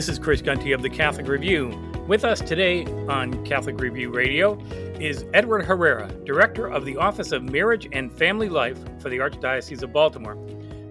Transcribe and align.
This 0.00 0.08
is 0.08 0.18
Chris 0.18 0.40
Gunty 0.40 0.72
of 0.72 0.80
the 0.80 0.88
Catholic 0.88 1.28
Review. 1.28 1.68
With 2.08 2.24
us 2.24 2.40
today 2.40 2.86
on 3.06 3.44
Catholic 3.44 3.78
Review 3.78 4.08
Radio 4.08 4.58
is 4.98 5.26
Edward 5.34 5.66
Herrera, 5.66 6.10
Director 6.24 6.68
of 6.68 6.86
the 6.86 6.96
Office 6.96 7.32
of 7.32 7.42
Marriage 7.42 7.86
and 7.92 8.10
Family 8.10 8.48
Life 8.48 8.78
for 8.98 9.10
the 9.10 9.18
Archdiocese 9.18 9.82
of 9.82 9.92
Baltimore. 9.92 10.38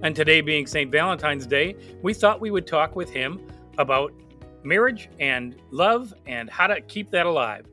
And 0.03 0.15
today 0.15 0.41
being 0.41 0.67
St. 0.67 0.91
Valentine's 0.91 1.47
Day, 1.47 1.75
we 2.03 2.13
thought 2.13 2.39
we 2.39 2.51
would 2.51 2.67
talk 2.67 2.95
with 2.95 3.09
him 3.09 3.41
about 3.79 4.13
marriage 4.61 5.09
and 5.19 5.55
love 5.71 6.13
and 6.27 6.47
how 6.47 6.67
to 6.67 6.79
keep 6.79 7.09
that 7.09 7.25
alive. 7.25 7.65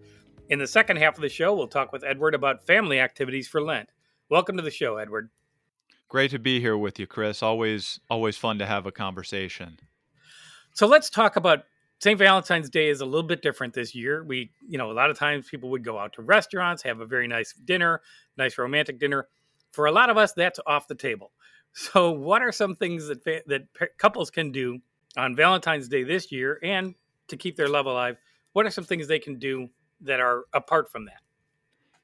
In 0.49 0.59
the 0.59 0.67
second 0.67 0.97
half 0.97 1.17
of 1.17 1.21
the 1.21 1.29
show, 1.29 1.55
we'll 1.55 1.69
talk 1.69 1.93
with 1.93 2.03
Edward 2.03 2.35
about 2.35 2.67
family 2.67 2.99
activities 2.99 3.47
for 3.47 3.61
Lent. 3.61 3.91
Welcome 4.31 4.57
to 4.57 4.63
the 4.63 4.71
show, 4.71 4.97
Edward. 4.97 5.29
Great 6.09 6.31
to 6.31 6.39
be 6.39 6.61
here 6.61 6.79
with 6.79 6.99
you, 6.99 7.07
Chris. 7.07 7.43
Always 7.43 8.01
always 8.09 8.39
fun 8.39 8.59
to 8.59 8.65
have 8.65 8.87
a 8.87 8.91
conversation. 8.91 9.79
So 10.77 10.87
let's 10.87 11.09
talk 11.09 11.37
about 11.37 11.61
St. 12.01 12.19
Valentine's 12.19 12.69
Day 12.69 12.91
is 12.91 13.01
a 13.01 13.07
little 13.07 13.27
bit 13.27 13.41
different 13.41 13.73
this 13.73 13.95
year. 13.95 14.23
We, 14.23 14.51
you 14.69 14.77
know, 14.77 14.91
a 14.91 14.93
lot 14.93 15.09
of 15.09 15.19
times 15.19 15.49
people 15.49 15.71
would 15.71 15.83
go 15.83 15.99
out 15.99 16.13
to 16.13 16.23
restaurants, 16.23 16.83
have 16.83 17.01
a 17.01 17.07
very 17.07 17.27
nice 17.27 17.55
dinner, 17.55 18.03
nice 18.37 18.59
romantic 18.59 19.01
dinner. 19.01 19.27
For 19.73 19.87
a 19.87 19.91
lot 19.91 20.11
of 20.11 20.19
us, 20.19 20.35
that's 20.35 20.61
off 20.67 20.87
the 20.87 20.95
table. 20.95 21.33
So, 21.79 22.11
what 22.11 22.41
are 22.41 22.53
some 22.53 22.75
things 22.75 23.07
that 23.09 23.23
that 23.25 23.67
couples 23.99 24.31
can 24.31 24.51
do 24.51 24.79
on 25.19 25.37
Valentine's 25.37 25.89
Day 25.89 26.05
this 26.05 26.33
year, 26.33 26.59
and 26.63 26.95
to 27.29 27.37
keep 27.37 27.55
their 27.55 27.69
love 27.69 27.85
alive? 27.85 28.17
What 28.55 28.65
are 28.65 28.71
some 28.71 28.85
things 28.85 29.07
they 29.07 29.19
can 29.19 29.39
do 29.39 29.69
that 30.01 30.19
are 30.19 30.45
apart 30.55 30.91
from 30.91 31.05
that? 31.05 31.21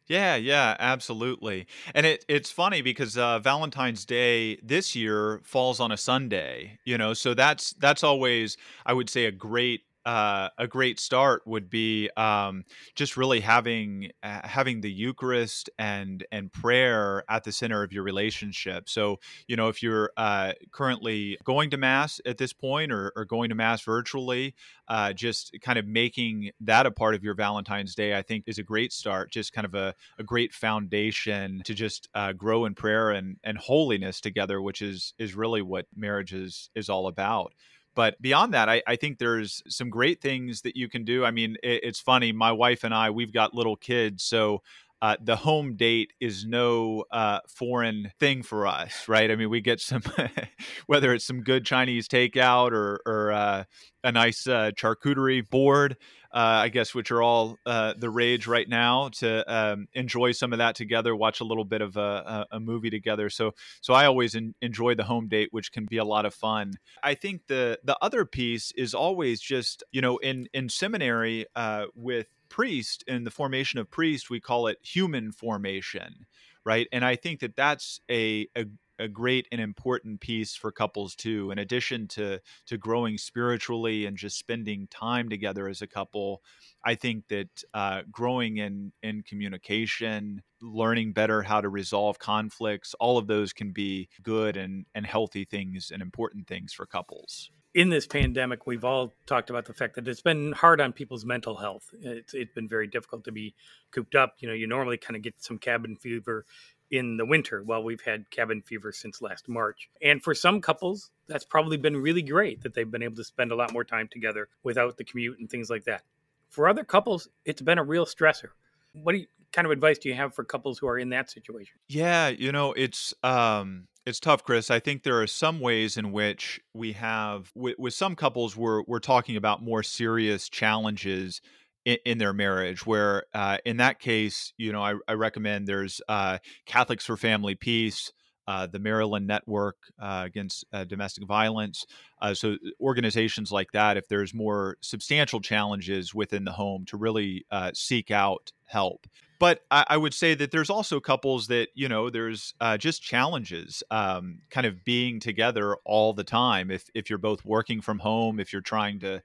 Yeah, 0.09 0.35
yeah, 0.37 0.77
absolutely. 0.79 1.67
And 1.95 2.05
it 2.07 2.25
it's 2.29 2.51
funny 2.51 2.83
because 2.83 3.17
uh, 3.17 3.39
Valentine's 3.39 4.05
Day 4.05 4.57
this 4.63 4.95
year 4.97 5.41
falls 5.45 5.81
on 5.81 5.93
a 5.93 5.97
Sunday, 5.97 6.79
you 6.85 6.99
know, 6.99 7.15
so 7.15 7.35
that's 7.35 7.73
that's 7.75 8.03
always 8.03 8.57
I 8.85 8.93
would 8.95 9.09
say 9.09 9.27
a 9.27 9.33
great 9.33 9.83
uh, 10.05 10.49
a 10.59 10.67
great 10.67 10.99
start 10.99 11.43
would 11.47 11.71
be 11.71 12.11
um, 12.17 12.65
just 12.95 13.17
really 13.17 13.41
having 13.41 14.11
uh, 14.23 14.47
having 14.47 14.81
the 14.81 14.91
Eucharist 14.91 15.71
and 15.79 16.25
and 16.33 16.53
prayer 16.53 17.25
at 17.29 17.45
the 17.45 17.53
center 17.53 17.83
of 17.83 17.93
your 17.93 18.03
relationship. 18.03 18.89
So 18.89 19.21
you 19.47 19.57
know 19.57 19.69
if 19.69 19.83
you're 19.83 20.11
uh, 20.17 20.53
currently 20.71 21.39
going 21.45 21.71
to 21.71 21.77
mass 21.77 22.21
at 22.27 22.39
this 22.39 22.53
point 22.53 22.93
or, 22.93 23.13
or 23.17 23.25
going 23.25 23.51
to 23.51 23.55
mass 23.55 23.83
virtually, 23.83 24.55
uh, 24.89 25.13
just 25.13 25.57
kind 25.63 25.79
of 25.79 25.87
making 25.87 26.51
that 26.61 26.87
a 26.87 26.91
part 26.91 27.15
of 27.15 27.23
your 27.23 27.35
Valentine's 27.35 27.95
Day, 27.95 28.17
I 28.17 28.23
think 28.23 28.45
is 28.47 28.59
a 28.59 28.63
great 28.63 28.93
start. 28.93 29.31
Just 29.31 29.53
kind 29.53 29.65
of 29.65 29.75
a, 29.75 29.95
a 30.19 30.25
great 30.25 30.53
foundation 30.53 31.63
to 31.65 31.75
just 31.75 32.09
uh, 32.15 32.33
grow 32.33 32.65
in 32.65 32.75
prayer 32.75 33.11
and 33.11 33.37
and 33.45 33.57
holiness 33.59 34.21
together, 34.21 34.61
which 34.61 34.83
is 34.83 35.15
is 35.19 35.35
really 35.35 35.63
what 35.63 35.87
marriage 35.95 36.33
is 36.33 36.71
is 36.75 36.89
all 36.89 37.07
about. 37.07 37.53
But 37.95 38.21
beyond 38.23 38.55
that, 38.55 38.69
I, 38.69 38.83
I, 38.87 38.97
think 38.97 39.19
there's 39.19 39.63
some 39.69 39.91
great 39.91 40.21
things 40.21 40.63
that 40.63 40.77
you 40.77 40.89
can 40.89 41.05
do. 41.05 41.25
I 41.25 41.31
mean, 41.31 41.57
it, 41.63 41.85
it's 41.85 42.01
funny. 42.01 42.33
My 42.33 42.51
wife 42.51 42.85
and 42.85 42.95
I, 42.95 43.11
we've 43.11 43.33
got 43.33 43.55
little 43.55 43.77
kids, 43.77 44.23
so 44.23 44.63
uh, 45.03 45.17
the 45.21 45.35
home 45.35 45.75
date 45.75 46.13
is 46.21 46.47
no 46.47 47.05
uh, 47.11 47.41
foreign 47.49 48.13
thing 48.21 48.41
for 48.41 48.69
us, 48.69 49.09
right? 49.09 49.33
I 49.33 49.35
mean, 49.35 49.51
we 49.51 49.61
get 49.61 49.81
some, 49.81 50.03
whether 50.87 51.13
it's 51.13 51.27
some 51.27 51.43
good 51.43 51.67
Chinese 51.67 52.07
takeout 52.07 52.71
or, 52.71 53.01
or 53.05 53.33
uh, 53.33 53.65
a 54.05 54.13
nice 54.13 54.47
uh, 54.47 54.71
charcuterie 54.77 55.49
board, 55.51 55.97
uh, 56.33 56.63
I 56.63 56.69
guess, 56.69 56.95
which 56.95 57.11
are 57.11 57.21
all 57.21 57.59
uh, 57.67 57.95
the 57.99 58.11
rage 58.11 58.47
right 58.47 58.69
now. 58.69 59.09
To 59.15 59.53
um, 59.53 59.89
enjoy 59.93 60.31
some 60.31 60.53
of 60.53 60.61
that 60.61 60.77
together, 60.77 61.17
watch 61.17 61.41
a 61.41 61.45
little 61.45 61.65
bit 61.65 61.81
of 61.81 61.97
a, 61.97 62.47
a 62.53 62.61
movie 62.61 62.91
together. 62.91 63.29
So, 63.29 63.55
so 63.81 63.95
I 63.95 64.07
always 64.07 64.37
enjoy 64.61 64.95
the 64.95 65.05
home 65.05 65.27
date, 65.27 65.49
which 65.51 65.73
can 65.73 65.85
be 65.85 65.97
a 65.97 66.05
lot 66.05 66.27
of 66.27 66.33
fun. 66.33 66.75
I 67.03 67.15
think 67.15 67.49
the 67.49 67.81
the 67.83 67.99
other 68.01 68.25
piece 68.25 68.71
is 68.77 68.95
always 68.95 69.41
just 69.41 69.83
you 69.91 70.01
know 70.01 70.19
in 70.19 70.49
in 70.55 70.69
seminary 70.69 71.47
with 71.95 72.29
priest 72.53 73.03
in 73.07 73.25
the 73.25 73.31
formation 73.31 73.81
of 73.81 73.91
priest 73.91 74.29
we 74.31 74.39
call 74.41 74.67
it 74.67 74.79
human 74.83 75.33
formation 75.33 76.27
right? 76.65 76.87
And 76.93 77.05
i 77.05 77.17
think 77.17 77.41
that 77.41 77.57
that's 77.57 78.01
a, 78.11 78.47
a 78.57 78.67
a 78.99 79.09
great 79.09 79.49
and 79.51 79.61
important 79.61 80.21
piece 80.21 80.55
for 80.55 80.71
couples 80.71 81.17
too 81.17 81.51
in 81.51 81.59
addition 81.59 82.07
to 82.07 82.39
to 82.67 82.77
growing 82.79 83.17
spiritually 83.19 84.05
and 84.07 84.17
just 84.17 84.39
spending 84.39 84.87
time 84.89 85.29
together 85.31 85.67
as 85.67 85.81
a 85.83 85.87
couple 85.87 86.43
i 86.85 86.95
think 86.95 87.27
that 87.29 87.49
uh, 87.75 88.03
growing 88.13 88.59
in 88.59 88.93
in 89.03 89.23
communication 89.23 90.43
learning 90.61 91.13
better 91.13 91.43
how 91.43 91.61
to 91.61 91.71
resolve 91.71 92.19
conflicts 92.19 92.95
all 93.01 93.17
of 93.19 93.27
those 93.27 93.53
can 93.53 93.73
be 93.73 94.09
good 94.23 94.57
and 94.57 94.85
and 94.95 95.07
healthy 95.07 95.45
things 95.45 95.91
and 95.91 96.03
important 96.03 96.47
things 96.47 96.73
for 96.73 96.87
couples 96.87 97.51
in 97.75 97.89
this 97.89 98.07
pandemic, 98.07 98.67
we've 98.67 98.85
all 98.85 99.13
talked 99.27 99.51
about 99.51 99.65
the 99.65 99.73
fact 99.73 99.95
that 99.95 100.07
it's 100.07 100.21
been 100.21 100.53
hard 100.53 100.81
on 100.81 100.93
people's 100.93 101.25
mental 101.25 101.57
health. 101.57 101.89
It's, 102.01 102.35
it's 102.35 102.53
been 102.53 102.69
very 102.69 102.87
difficult 102.87 103.25
to 103.25 103.33
be 103.33 103.55
cooped 103.91 104.15
up. 104.15 104.37
You 104.41 104.49
know, 104.49 104.55
you 104.55 104.67
normally 104.67 104.99
kind 104.99 105.17
of 105.17 105.23
get 105.23 105.35
some 105.39 105.59
cabin 105.59 105.97
fever 105.97 106.45
in 106.91 107.17
the 107.17 107.25
winter. 107.25 107.63
Well, 107.63 107.83
we've 107.83 108.03
had 108.03 108.31
cabin 108.31 108.61
fever 108.61 108.93
since 108.93 109.23
last 109.23 109.49
March. 109.49 109.89
And 110.03 110.23
for 110.23 110.35
some 110.35 110.61
couples, 110.61 111.11
that's 111.27 111.45
probably 111.45 111.79
been 111.79 111.97
really 111.97 112.23
great 112.23 112.63
that 112.63 112.75
they've 112.75 112.91
been 112.91 113.03
able 113.03 113.17
to 113.17 113.25
spend 113.25 113.51
a 113.51 113.57
lot 113.57 113.73
more 113.73 113.85
time 113.85 114.09
together 114.11 114.49
without 114.63 114.99
the 114.99 115.05
commute 115.05 115.39
and 115.39 115.49
things 115.49 115.71
like 115.71 115.85
that. 115.85 116.03
For 116.51 116.69
other 116.69 116.85
couples, 116.85 117.29
it's 117.47 117.63
been 117.63 117.79
a 117.79 117.85
real 117.85 118.05
stressor. 118.05 118.51
What 118.93 119.13
do 119.13 119.19
you, 119.19 119.27
kind 119.53 119.67
of 119.67 119.73
advice 119.73 119.99
do 119.99 120.09
you 120.09 120.15
have 120.15 120.35
for 120.35 120.45
couples 120.45 120.79
who 120.79 120.87
are 120.87 120.99
in 120.99 121.11
that 121.11 121.31
situation? 121.31 121.79
Yeah, 121.89 122.29
you 122.29 122.53
know, 122.53 122.73
it's 122.73 123.15
um 123.23 123.87
it's 124.05 124.19
tough, 124.19 124.43
Chris. 124.43 124.71
I 124.71 124.81
think 124.81 125.03
there 125.03 125.21
are 125.21 125.27
some 125.27 125.61
ways 125.61 125.97
in 125.97 126.11
which 126.11 126.61
we 126.75 126.93
have, 126.93 127.53
with, 127.55 127.79
with 127.79 127.95
some 127.95 128.17
couples, 128.17 128.57
we're 128.57 128.83
we're 128.83 128.99
talking 128.99 129.37
about 129.37 129.63
more 129.63 129.83
serious 129.83 130.49
challenges 130.49 131.41
in, 131.85 131.99
in 132.05 132.19
their 132.19 132.33
marriage. 132.33 132.85
Where 132.85 133.25
uh, 133.33 133.59
in 133.65 133.77
that 133.77 134.01
case, 134.01 134.53
you 134.57 134.73
know, 134.73 134.83
I, 134.83 134.95
I 135.07 135.13
recommend 135.15 135.67
there's 135.67 136.01
uh, 136.09 136.39
Catholics 136.67 137.07
for 137.07 137.17
Family 137.17 137.55
Peace. 137.55 138.13
Uh, 138.49 138.67
the 138.67 138.79
Maryland 138.79 139.27
Network 139.27 139.77
uh, 140.01 140.23
Against 140.27 140.65
uh, 140.73 140.85
Domestic 140.85 141.25
Violence. 141.25 141.87
Uh, 142.21 142.35
so, 142.35 142.57
organizations 142.81 143.53
like 143.53 143.71
that, 143.73 143.97
if 143.97 144.09
there's 144.09 144.35
more 144.35 144.77
substantial 144.81 145.41
challenges 145.41 146.13
within 146.13 146.45
the 146.45 146.53
home, 146.53 146.85
to 146.87 146.97
really 146.97 147.47
uh, 147.51 147.71
seek 147.75 148.11
out 148.11 148.53
help 148.67 149.07
but 149.39 149.61
I, 149.71 149.85
I, 149.89 149.97
would 149.97 150.15
say 150.15 150.35
that 150.35 150.51
there's 150.51 150.71
also 150.71 150.99
couples 150.99 151.49
that 151.49 151.69
you 151.75 151.89
know 151.89 152.09
there's 152.09 152.55
uh, 152.61 152.79
just 152.79 153.03
challenges 153.03 153.83
um, 153.91 154.39
kind 154.51 154.67
of 154.67 154.83
being 154.83 155.21
together 155.21 155.77
all 155.85 156.15
the 156.15 156.25
time 156.25 156.71
if 156.71 156.89
if 156.95 157.11
you're 157.11 157.19
both 157.19 157.45
working 157.45 157.83
from 157.83 157.99
home 157.99 158.41
if 158.41 158.53
you're 158.53 158.63
trying 158.63 158.99
to 159.01 159.23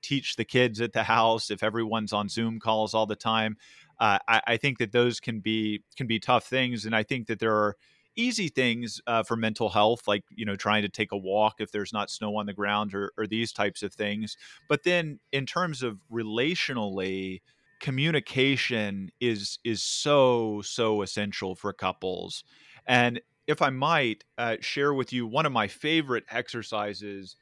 teach 0.00 0.36
the 0.36 0.44
kids 0.44 0.80
at 0.80 0.92
the 0.92 1.04
house 1.04 1.50
if 1.50 1.62
everyone's 1.62 2.12
on 2.12 2.28
zoom 2.28 2.58
calls 2.58 2.92
all 2.92 3.06
the 3.06 3.16
time 3.16 3.56
I, 3.98 4.20
I, 4.46 4.56
think 4.58 4.78
that 4.78 4.92
those 4.92 5.18
can 5.18 5.40
be 5.40 5.82
can 5.96 6.06
be 6.06 6.20
tough 6.20 6.46
things 6.46 6.86
and 6.86 6.94
i 6.94 7.02
think 7.02 7.26
that 7.26 7.40
there 7.40 7.54
are 7.54 7.76
easy 8.16 8.48
things 8.48 9.00
uh, 9.06 9.22
for 9.22 9.36
mental 9.36 9.68
health 9.68 10.08
like 10.08 10.24
you 10.30 10.44
know 10.44 10.56
trying 10.56 10.82
to 10.82 10.88
take 10.88 11.12
a 11.12 11.16
walk 11.16 11.56
if 11.58 11.70
there's 11.70 11.92
not 11.92 12.10
snow 12.10 12.36
on 12.36 12.46
the 12.46 12.52
ground 12.52 12.94
or, 12.94 13.12
or 13.16 13.26
these 13.26 13.52
types 13.52 13.82
of 13.82 13.92
things. 13.92 14.36
But 14.68 14.82
then 14.84 15.20
in 15.32 15.46
terms 15.46 15.82
of 15.82 15.98
relationally 16.10 17.40
communication 17.80 19.10
is 19.20 19.58
is 19.64 19.82
so 19.82 20.62
so 20.62 21.02
essential 21.02 21.54
for 21.54 21.72
couples. 21.72 22.42
And 22.86 23.20
if 23.46 23.62
i 23.62 23.70
might 23.70 24.24
uh, 24.38 24.56
share 24.60 24.92
with 24.92 25.12
you 25.12 25.26
one 25.26 25.46
of 25.46 25.52
my 25.52 25.68
favorite 25.68 26.24
exercises 26.30 27.36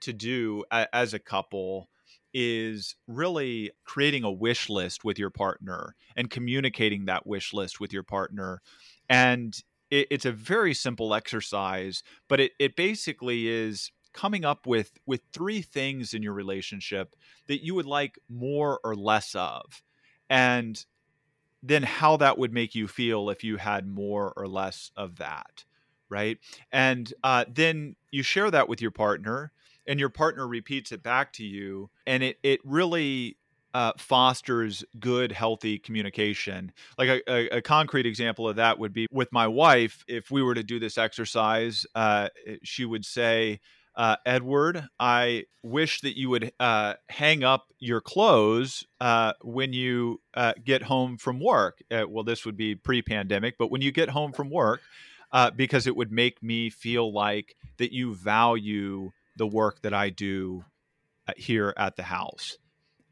to 0.00 0.12
do 0.12 0.64
a, 0.70 0.86
as 0.94 1.14
a 1.14 1.18
couple 1.18 1.88
is 2.34 2.94
really 3.06 3.70
creating 3.84 4.22
a 4.24 4.30
wish 4.30 4.68
list 4.68 5.04
with 5.04 5.18
your 5.18 5.30
partner 5.30 5.94
and 6.16 6.30
communicating 6.30 7.06
that 7.06 7.26
wish 7.26 7.54
list 7.54 7.80
with 7.80 7.92
your 7.92 8.02
partner. 8.02 8.60
And 9.08 9.58
it, 9.90 10.06
it's 10.10 10.24
a 10.24 10.32
very 10.32 10.74
simple 10.74 11.14
exercise 11.14 12.02
but 12.28 12.40
it, 12.40 12.52
it 12.58 12.76
basically 12.76 13.48
is 13.48 13.92
coming 14.12 14.44
up 14.44 14.66
with 14.66 14.92
with 15.06 15.20
three 15.32 15.62
things 15.62 16.14
in 16.14 16.22
your 16.22 16.32
relationship 16.32 17.14
that 17.46 17.64
you 17.64 17.74
would 17.74 17.86
like 17.86 18.18
more 18.28 18.80
or 18.84 18.94
less 18.94 19.34
of 19.34 19.82
and 20.30 20.86
then 21.62 21.82
how 21.82 22.16
that 22.16 22.38
would 22.38 22.52
make 22.52 22.74
you 22.74 22.86
feel 22.86 23.30
if 23.30 23.42
you 23.42 23.56
had 23.56 23.86
more 23.86 24.32
or 24.36 24.46
less 24.46 24.90
of 24.96 25.16
that 25.16 25.64
right? 26.08 26.38
And 26.72 27.12
uh, 27.22 27.44
then 27.48 27.96
you 28.10 28.22
share 28.22 28.50
that 28.50 28.68
with 28.68 28.80
your 28.80 28.90
partner 28.90 29.52
and 29.86 29.98
your 29.98 30.08
partner 30.08 30.46
repeats 30.46 30.92
it 30.92 31.02
back 31.02 31.32
to 31.34 31.44
you 31.44 31.90
and 32.06 32.22
it 32.22 32.38
it 32.42 32.60
really 32.64 33.37
uh, 33.74 33.92
fosters 33.98 34.84
good, 34.98 35.32
healthy 35.32 35.78
communication. 35.78 36.72
Like 36.96 37.08
a, 37.08 37.32
a, 37.32 37.58
a, 37.58 37.62
concrete 37.62 38.06
example 38.06 38.48
of 38.48 38.56
that 38.56 38.78
would 38.78 38.92
be 38.92 39.06
with 39.10 39.30
my 39.30 39.46
wife. 39.46 40.04
If 40.08 40.30
we 40.30 40.42
were 40.42 40.54
to 40.54 40.62
do 40.62 40.78
this 40.78 40.96
exercise, 40.96 41.84
uh, 41.94 42.28
she 42.62 42.84
would 42.84 43.04
say, 43.04 43.60
uh, 43.94 44.16
Edward, 44.24 44.88
I 45.00 45.46
wish 45.62 46.00
that 46.02 46.16
you 46.16 46.30
would 46.30 46.52
uh, 46.60 46.94
hang 47.08 47.42
up 47.42 47.66
your 47.80 48.00
clothes 48.00 48.86
uh, 49.00 49.32
when 49.42 49.72
you 49.72 50.20
uh, 50.34 50.54
get 50.64 50.84
home 50.84 51.18
from 51.18 51.40
work. 51.40 51.82
Uh, 51.90 52.04
well, 52.08 52.22
this 52.22 52.46
would 52.46 52.56
be 52.56 52.76
pre 52.76 53.02
pandemic, 53.02 53.56
but 53.58 53.72
when 53.72 53.82
you 53.82 53.90
get 53.90 54.10
home 54.10 54.32
from 54.32 54.50
work, 54.50 54.80
uh, 55.32 55.50
because 55.50 55.86
it 55.86 55.96
would 55.96 56.12
make 56.12 56.42
me 56.42 56.70
feel 56.70 57.12
like 57.12 57.56
that 57.78 57.92
you 57.92 58.14
value 58.14 59.10
the 59.36 59.46
work 59.46 59.82
that 59.82 59.92
I 59.92 60.10
do 60.10 60.64
here 61.36 61.74
at 61.76 61.96
the 61.96 62.04
house. 62.04 62.56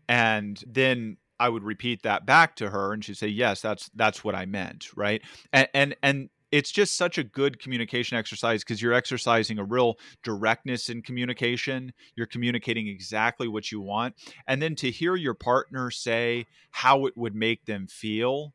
And 0.09 0.63
then 0.67 1.17
I 1.39 1.49
would 1.49 1.65
repeat 1.65 2.03
that 2.03 2.27
back 2.27 2.57
to 2.57 2.71
her 2.71 2.93
and 2.93 3.05
she'd 3.05 3.17
say, 3.19 3.29
Yes, 3.29 3.61
that's 3.61 3.91
that's 3.95 4.25
what 4.25 4.35
I 4.35 4.47
meant. 4.47 4.89
Right. 4.97 5.23
And 5.53 5.69
and 5.75 5.97
and 6.03 6.31
it's 6.53 6.71
just 6.71 6.97
such 6.97 7.19
a 7.19 7.25
good 7.25 7.59
communication 7.59 8.17
exercise 8.17 8.63
because 8.63 8.81
you're 8.81 8.93
exercising 8.93 9.59
a 9.59 9.65
real 9.65 9.99
directness 10.23 10.89
in 10.89 11.03
communication. 11.03 11.93
You're 12.15 12.27
communicating 12.27 12.87
exactly 12.87 13.49
what 13.49 13.73
you 13.73 13.81
want. 13.81 14.15
And 14.47 14.63
then 14.63 14.77
to 14.77 14.91
hear 14.91 15.17
your 15.17 15.35
partner 15.35 15.91
say 15.91 16.47
how 16.71 17.07
it 17.07 17.17
would 17.17 17.35
make 17.35 17.67
them 17.67 17.89
feel 17.89 18.55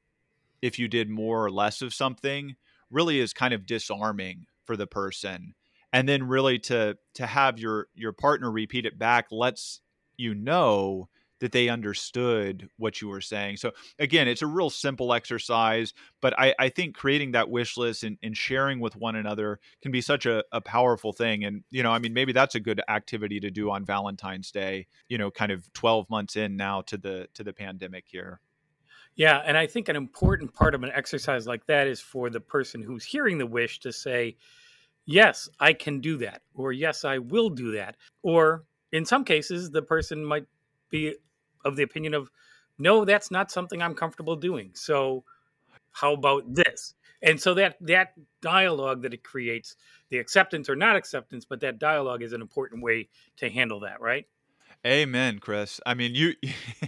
if 0.62 0.80
you 0.80 0.88
did 0.88 1.10
more 1.10 1.44
or 1.44 1.52
less 1.52 1.82
of 1.82 1.94
something 1.94 2.56
really 2.90 3.20
is 3.20 3.34
kind 3.34 3.54
of 3.54 3.66
disarming 3.66 4.46
for 4.66 4.78
the 4.78 4.88
person. 4.88 5.54
And 5.94 6.08
then 6.08 6.24
really 6.24 6.60
to 6.60 6.98
to 7.16 7.26
have 7.26 7.60
your 7.60 7.88
your 7.94 8.14
partner 8.14 8.50
repeat 8.50 8.86
it 8.86 8.98
back 8.98 9.28
lets 9.32 9.82
you 10.16 10.34
know 10.34 11.10
that 11.42 11.52
they 11.52 11.70
understood 11.70 12.70
what 12.78 13.02
you 13.02 13.10
were 13.10 13.20
saying. 13.20 13.58
So 13.58 13.72
again, 14.00 14.28
it's 14.28 14.44
a 14.44 14.48
real 14.48 14.70
simple 14.70 15.12
exercise, 15.12 15.94
but 16.22 16.38
I, 16.40 16.54
I 16.58 16.70
think 16.70 16.96
creating 16.96 17.32
that 17.32 17.50
wish 17.50 17.78
list 17.78 18.04
and, 18.04 18.18
and 18.24 18.38
sharing 18.38 18.80
with 18.80 18.96
one 18.96 19.16
another 19.16 19.60
can 19.82 19.92
be 19.92 20.02
such 20.02 20.28
a, 20.28 20.44
a 20.52 20.62
powerful 20.62 21.12
thing. 21.14 21.44
And, 21.44 21.64
you 21.72 21.82
know, 21.82 21.92
I 21.92 21.98
mean, 21.98 22.14
maybe 22.14 22.32
that's 22.32 22.54
a 22.56 22.60
good 22.60 22.80
activity 22.88 23.40
to 23.40 23.50
do 23.50 23.72
on 23.72 23.84
Valentine's 23.84 24.52
Day, 24.52 24.88
you 25.10 25.18
know, 25.18 25.32
kind 25.32 25.52
of 25.52 25.72
12 25.74 26.10
months 26.12 26.36
in 26.36 26.56
now 26.56 26.82
to 26.84 26.98
the, 26.98 27.28
to 27.34 27.44
the 27.44 27.54
pandemic 27.54 28.06
here. 28.08 28.40
Yeah, 29.16 29.42
and 29.44 29.58
I 29.58 29.68
think 29.68 29.90
an 29.90 29.96
important 29.96 30.54
part 30.54 30.76
of 30.76 30.84
an 30.84 30.92
exercise 30.94 31.48
like 31.48 31.66
that 31.66 31.88
is 31.88 32.00
for 32.00 32.30
the 32.30 32.40
person 32.40 32.82
who's 32.82 33.04
hearing 33.04 33.40
the 33.40 33.46
wish 33.46 33.82
to 33.82 33.92
say, 33.92 34.38
"Yes, 35.06 35.50
I 35.60 35.74
can 35.74 36.00
do 36.00 36.16
that," 36.20 36.44
or 36.54 36.72
"Yes, 36.72 37.04
I 37.04 37.18
will 37.18 37.50
do 37.50 37.74
that," 37.74 37.98
or 38.24 38.64
in 38.94 39.04
some 39.06 39.26
cases, 39.26 39.70
the 39.70 39.82
person 39.82 40.24
might 40.24 40.46
be 40.90 41.16
of 41.66 41.76
the 41.76 41.84
opinion 41.84 42.14
of 42.14 42.30
no 42.78 43.06
that's 43.06 43.32
not 43.32 43.52
something 43.52 43.82
i'm 43.82 43.96
comfortable 43.96 44.36
doing 44.36 44.72
so 44.74 45.24
how 45.92 46.14
about 46.14 46.44
this 46.54 46.94
and 47.22 47.40
so 47.40 47.54
that 47.54 47.76
that 47.82 48.14
dialogue 48.42 49.02
that 49.02 49.14
it 49.14 49.24
creates 49.24 49.76
the 50.10 50.18
acceptance 50.18 50.70
or 50.70 50.76
not 50.76 50.96
acceptance 50.96 51.46
but 51.46 51.60
that 51.62 51.80
dialogue 51.80 52.24
is 52.24 52.34
an 52.34 52.42
important 52.42 52.84
way 52.84 53.08
to 53.38 53.50
handle 53.50 53.80
that 53.82 54.02
right 54.02 54.26
Amen, 54.86 55.38
Chris. 55.38 55.80
I 55.86 55.94
mean, 55.94 56.16
you 56.16 56.34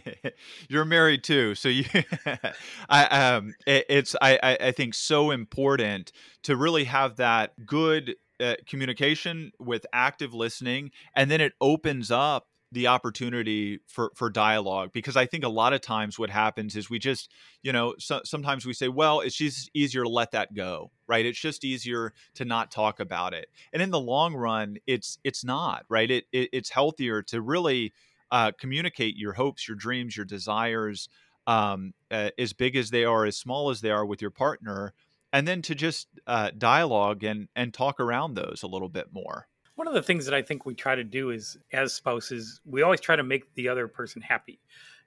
you're 0.67 0.85
married 0.85 1.23
too, 1.23 1.53
so 1.53 1.69
you. 1.69 1.85
I 2.89 3.05
um, 3.05 3.53
it, 3.67 3.85
it's 3.87 4.15
I 4.19 4.57
I 4.59 4.71
think 4.71 4.95
so 4.95 5.29
important 5.29 6.11
to 6.43 6.55
really 6.55 6.85
have 6.85 7.17
that 7.17 7.67
good 7.67 8.15
uh, 8.39 8.55
communication 8.67 9.51
with 9.59 9.85
active 9.93 10.33
listening, 10.33 10.89
and 11.15 11.29
then 11.29 11.39
it 11.39 11.53
opens 11.61 12.09
up 12.09 12.47
the 12.73 12.87
opportunity 12.87 13.79
for 13.87 14.11
for 14.15 14.29
dialogue 14.29 14.91
because 14.91 15.15
I 15.15 15.25
think 15.25 15.43
a 15.43 15.49
lot 15.49 15.73
of 15.73 15.81
times 15.81 16.17
what 16.17 16.31
happens 16.31 16.75
is 16.75 16.89
we 16.89 16.97
just 16.99 17.31
you 17.61 17.71
know 17.71 17.93
so, 17.99 18.21
sometimes 18.25 18.65
we 18.65 18.73
say 18.73 18.87
well 18.87 19.19
it's 19.21 19.35
just 19.35 19.69
easier 19.73 20.03
to 20.03 20.09
let 20.09 20.31
that 20.31 20.53
go 20.53 20.91
right? 21.07 21.25
It's 21.25 21.39
just 21.39 21.63
easier 21.63 22.13
to 22.35 22.45
not 22.45 22.71
talk 22.71 22.99
about 22.99 23.33
it. 23.33 23.47
And 23.71 23.81
in 23.81 23.91
the 23.91 23.99
long 23.99 24.33
run 24.33 24.77
it's 24.87 25.19
it's 25.23 25.43
not 25.45 25.85
right? 25.87 26.09
It, 26.09 26.25
it 26.31 26.49
it's 26.51 26.71
healthier 26.71 27.21
to 27.23 27.41
really 27.41 27.93
uh, 28.31 28.51
communicate 28.59 29.15
your 29.15 29.33
hopes 29.33 29.67
your 29.67 29.77
dreams 29.77 30.17
your 30.17 30.25
desires 30.25 31.07
um, 31.45 31.93
uh, 32.09 32.31
as 32.39 32.53
big 32.53 32.75
as 32.75 32.89
they 32.89 33.05
are 33.05 33.25
as 33.25 33.37
small 33.37 33.69
as 33.69 33.81
they 33.81 33.91
are 33.91 34.05
with 34.05 34.21
your 34.21 34.31
partner 34.31 34.93
and 35.31 35.47
then 35.47 35.61
to 35.61 35.75
just 35.75 36.07
uh, 36.25 36.49
dialogue 36.57 37.23
and 37.23 37.49
and 37.55 37.73
talk 37.73 37.99
around 37.99 38.33
those 38.33 38.63
a 38.63 38.67
little 38.67 38.89
bit 38.89 39.07
more 39.11 39.47
one 39.75 39.87
of 39.87 39.93
the 39.93 40.03
things 40.03 40.25
that 40.25 40.33
I 40.33 40.41
think 40.41 40.65
we 40.65 40.75
try 40.75 40.95
to 40.95 41.03
do 41.03 41.31
is 41.31 41.57
as 41.71 41.93
spouses, 41.93 42.61
we 42.65 42.83
always 42.83 42.99
try 42.99 43.15
to 43.15 43.23
make 43.23 43.53
the 43.55 43.67
other 43.67 43.87
person 43.87 44.21
happy. 44.21 44.59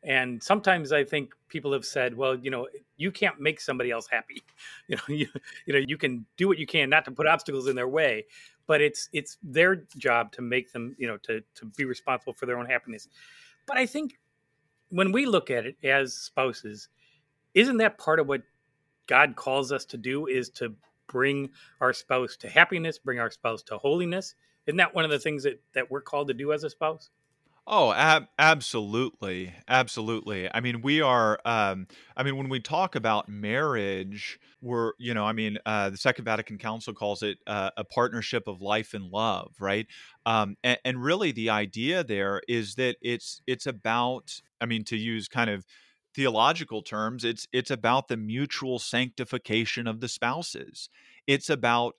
And 0.02 0.42
sometimes 0.42 0.92
I 0.92 1.04
think 1.04 1.34
people 1.48 1.72
have 1.72 1.84
said, 1.84 2.16
well, 2.16 2.36
you 2.36 2.50
know, 2.50 2.68
you 2.96 3.10
can't 3.10 3.40
make 3.40 3.60
somebody 3.60 3.90
else 3.90 4.06
happy. 4.06 4.42
You 4.88 4.96
know, 4.96 5.02
you, 5.08 5.26
you 5.66 5.72
know, 5.72 5.84
you 5.84 5.96
can 5.96 6.24
do 6.36 6.46
what 6.46 6.58
you 6.58 6.66
can 6.66 6.88
not 6.88 7.04
to 7.06 7.10
put 7.10 7.26
obstacles 7.26 7.66
in 7.66 7.74
their 7.74 7.88
way, 7.88 8.24
but 8.68 8.80
it's 8.80 9.08
it's 9.12 9.36
their 9.42 9.82
job 9.98 10.30
to 10.32 10.42
make 10.42 10.72
them, 10.72 10.94
you 10.96 11.08
know, 11.08 11.16
to 11.24 11.42
to 11.56 11.64
be 11.76 11.84
responsible 11.84 12.34
for 12.34 12.46
their 12.46 12.56
own 12.56 12.66
happiness. 12.66 13.08
But 13.66 13.78
I 13.78 13.86
think 13.86 14.20
when 14.90 15.10
we 15.10 15.26
look 15.26 15.50
at 15.50 15.66
it 15.66 15.76
as 15.82 16.14
spouses, 16.14 16.88
isn't 17.54 17.78
that 17.78 17.98
part 17.98 18.20
of 18.20 18.28
what 18.28 18.42
God 19.08 19.34
calls 19.34 19.72
us 19.72 19.84
to 19.86 19.96
do 19.96 20.26
is 20.26 20.50
to 20.50 20.72
bring 21.08 21.50
our 21.80 21.92
spouse 21.92 22.36
to 22.36 22.48
happiness, 22.48 22.96
bring 22.96 23.18
our 23.18 23.30
spouse 23.30 23.64
to 23.64 23.78
holiness? 23.78 24.36
Isn't 24.66 24.78
that 24.78 24.94
one 24.94 25.04
of 25.04 25.10
the 25.10 25.18
things 25.18 25.44
that 25.44 25.62
that 25.74 25.90
we're 25.90 26.00
called 26.02 26.28
to 26.28 26.34
do 26.34 26.52
as 26.52 26.64
a 26.64 26.70
spouse? 26.70 27.10
Oh, 27.68 27.92
ab- 27.92 28.28
absolutely, 28.38 29.52
absolutely. 29.66 30.48
I 30.54 30.60
mean, 30.60 30.82
we 30.82 31.00
are. 31.00 31.40
Um, 31.44 31.88
I 32.16 32.22
mean, 32.22 32.36
when 32.36 32.48
we 32.48 32.60
talk 32.60 32.94
about 32.94 33.28
marriage, 33.28 34.38
we're, 34.60 34.92
you 35.00 35.14
know, 35.14 35.24
I 35.24 35.32
mean, 35.32 35.58
uh, 35.66 35.90
the 35.90 35.96
Second 35.96 36.26
Vatican 36.26 36.58
Council 36.58 36.94
calls 36.94 37.24
it 37.24 37.38
uh, 37.44 37.70
a 37.76 37.82
partnership 37.82 38.46
of 38.46 38.62
life 38.62 38.94
and 38.94 39.10
love, 39.10 39.56
right? 39.58 39.88
Um, 40.24 40.56
and, 40.62 40.78
and 40.84 41.02
really, 41.02 41.32
the 41.32 41.50
idea 41.50 42.04
there 42.04 42.40
is 42.46 42.76
that 42.76 42.96
it's 43.02 43.42
it's 43.48 43.66
about. 43.66 44.40
I 44.60 44.66
mean, 44.66 44.84
to 44.84 44.96
use 44.96 45.26
kind 45.26 45.50
of 45.50 45.66
theological 46.14 46.82
terms, 46.82 47.24
it's 47.24 47.48
it's 47.52 47.72
about 47.72 48.06
the 48.06 48.16
mutual 48.16 48.78
sanctification 48.78 49.88
of 49.88 49.98
the 49.98 50.08
spouses. 50.08 50.88
It's 51.26 51.50
about 51.50 51.94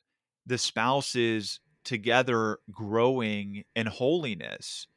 the 0.45 0.57
spouses 0.57 1.59
together 1.87 2.59
growing 2.71 3.63
in 3.75 3.87
holiness 3.87 4.87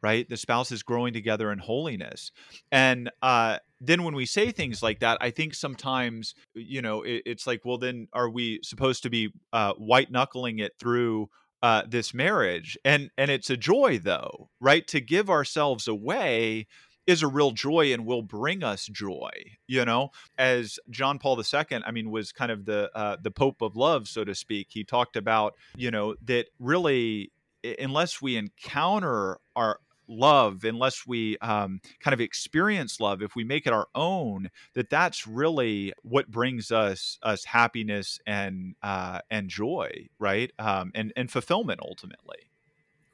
right? 0.00 0.28
The 0.28 0.36
spouse 0.36 0.70
is 0.70 0.84
growing 0.84 1.12
together 1.12 1.50
in 1.50 1.58
holiness. 1.58 2.30
And 2.70 3.10
uh, 3.20 3.58
then 3.80 4.04
when 4.04 4.14
we 4.14 4.26
say 4.26 4.50
things 4.50 4.82
like 4.82 5.00
that 5.00 5.18
i 5.20 5.30
think 5.30 5.54
sometimes 5.54 6.34
you 6.54 6.82
know 6.82 7.02
it, 7.02 7.22
it's 7.26 7.46
like 7.46 7.60
well 7.64 7.78
then 7.78 8.08
are 8.12 8.28
we 8.28 8.60
supposed 8.62 9.02
to 9.04 9.10
be 9.10 9.32
uh, 9.52 9.72
white 9.74 10.10
knuckling 10.10 10.58
it 10.58 10.72
through 10.78 11.28
uh, 11.62 11.82
this 11.88 12.14
marriage? 12.14 12.78
And 12.84 13.10
and 13.18 13.30
it's 13.30 13.50
a 13.50 13.56
joy 13.56 13.98
though 13.98 14.48
right? 14.60 14.86
To 14.88 15.00
give 15.00 15.30
ourselves 15.30 15.88
away 15.88 16.66
is 17.08 17.22
a 17.22 17.26
real 17.26 17.50
joy 17.50 17.92
and 17.92 18.06
will 18.06 18.22
bring 18.22 18.62
us 18.62 18.86
joy 18.86 19.30
you 19.66 19.84
know? 19.84 20.10
As 20.36 20.78
john 20.90 21.18
paul 21.18 21.38
ii 21.40 21.78
i 21.84 21.90
mean 21.90 22.10
was 22.10 22.32
kind 22.32 22.52
of 22.52 22.64
the 22.64 22.90
uh, 22.94 23.16
the 23.20 23.30
pope 23.30 23.62
of 23.62 23.76
love 23.76 24.06
so 24.06 24.24
to 24.24 24.34
speak 24.34 24.68
he 24.70 24.84
talked 24.84 25.16
about 25.16 25.54
you 25.76 25.90
know 25.90 26.14
that 26.24 26.46
really 26.60 27.32
unless 27.78 28.22
we 28.22 28.36
encounter 28.36 29.38
our 29.56 29.80
love 30.08 30.64
unless 30.64 31.06
we 31.06 31.36
um, 31.38 31.80
kind 32.00 32.14
of 32.14 32.20
experience 32.20 33.00
love 33.00 33.20
if 33.22 33.36
we 33.36 33.44
make 33.44 33.66
it 33.66 33.72
our 33.72 33.88
own 33.94 34.48
that 34.74 34.88
that's 34.88 35.26
really 35.26 35.92
what 36.02 36.30
brings 36.30 36.72
us 36.72 37.18
us 37.22 37.44
happiness 37.44 38.18
and 38.26 38.74
uh, 38.82 39.20
and 39.30 39.50
joy 39.50 40.08
right? 40.18 40.52
Um, 40.58 40.90
and 40.94 41.12
and 41.16 41.30
fulfillment 41.30 41.80
ultimately. 41.82 42.50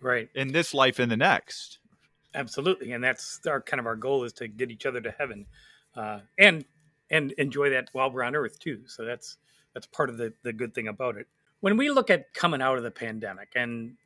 Right. 0.00 0.28
In 0.34 0.52
this 0.52 0.74
life 0.74 0.98
and 0.98 1.10
the 1.10 1.16
next 1.16 1.78
absolutely 2.34 2.92
and 2.92 3.02
that's 3.02 3.40
our 3.46 3.60
kind 3.60 3.80
of 3.80 3.86
our 3.86 3.96
goal 3.96 4.24
is 4.24 4.32
to 4.32 4.48
get 4.48 4.70
each 4.70 4.86
other 4.86 5.00
to 5.00 5.10
heaven 5.12 5.46
uh, 5.96 6.20
and 6.38 6.64
and 7.10 7.32
enjoy 7.32 7.70
that 7.70 7.88
while 7.92 8.10
we're 8.10 8.22
on 8.22 8.34
earth 8.34 8.58
too 8.58 8.82
so 8.86 9.04
that's 9.04 9.36
that's 9.74 9.86
part 9.88 10.08
of 10.08 10.16
the 10.16 10.32
the 10.42 10.52
good 10.52 10.72
thing 10.72 10.88
about 10.88 11.16
it. 11.16 11.26
When 11.60 11.76
we 11.76 11.90
look 11.90 12.08
at 12.08 12.32
coming 12.32 12.62
out 12.62 12.78
of 12.78 12.84
the 12.84 12.90
pandemic 12.90 13.52
and 13.56 13.96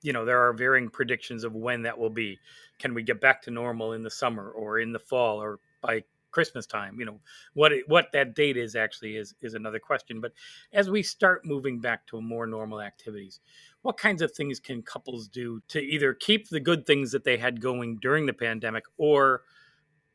you 0.00 0.12
know 0.12 0.24
there 0.24 0.46
are 0.46 0.52
varying 0.52 0.88
predictions 0.88 1.44
of 1.44 1.54
when 1.54 1.82
that 1.82 1.98
will 1.98 2.10
be. 2.10 2.38
Can 2.78 2.94
we 2.94 3.02
get 3.02 3.20
back 3.20 3.42
to 3.42 3.50
normal 3.50 3.92
in 3.94 4.04
the 4.04 4.10
summer 4.10 4.50
or 4.50 4.78
in 4.78 4.92
the 4.92 4.98
fall 4.98 5.42
or 5.42 5.58
by 5.82 6.04
christmas 6.30 6.66
time? 6.66 6.98
You 6.98 7.06
know 7.06 7.20
what 7.54 7.72
it, 7.72 7.88
what 7.88 8.12
that 8.12 8.34
date 8.34 8.56
is 8.56 8.76
actually 8.76 9.16
is 9.16 9.34
is 9.40 9.54
another 9.54 9.80
question 9.80 10.20
but 10.20 10.32
as 10.72 10.88
we 10.88 11.02
start 11.02 11.44
moving 11.44 11.80
back 11.80 12.06
to 12.06 12.20
more 12.20 12.46
normal 12.46 12.80
activities 12.80 13.40
what 13.88 13.96
kinds 13.96 14.20
of 14.20 14.30
things 14.32 14.60
can 14.60 14.82
couples 14.82 15.28
do 15.28 15.62
to 15.66 15.80
either 15.80 16.12
keep 16.12 16.50
the 16.50 16.60
good 16.60 16.84
things 16.84 17.10
that 17.10 17.24
they 17.24 17.38
had 17.38 17.58
going 17.58 17.96
during 17.96 18.26
the 18.26 18.34
pandemic 18.34 18.84
or 18.98 19.40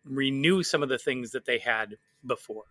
renew 0.06 0.62
some 0.62 0.84
of 0.84 0.90
the 0.90 1.00
things 1.00 1.32
that 1.32 1.46
they 1.46 1.58
had 1.58 1.98
before? 2.24 2.66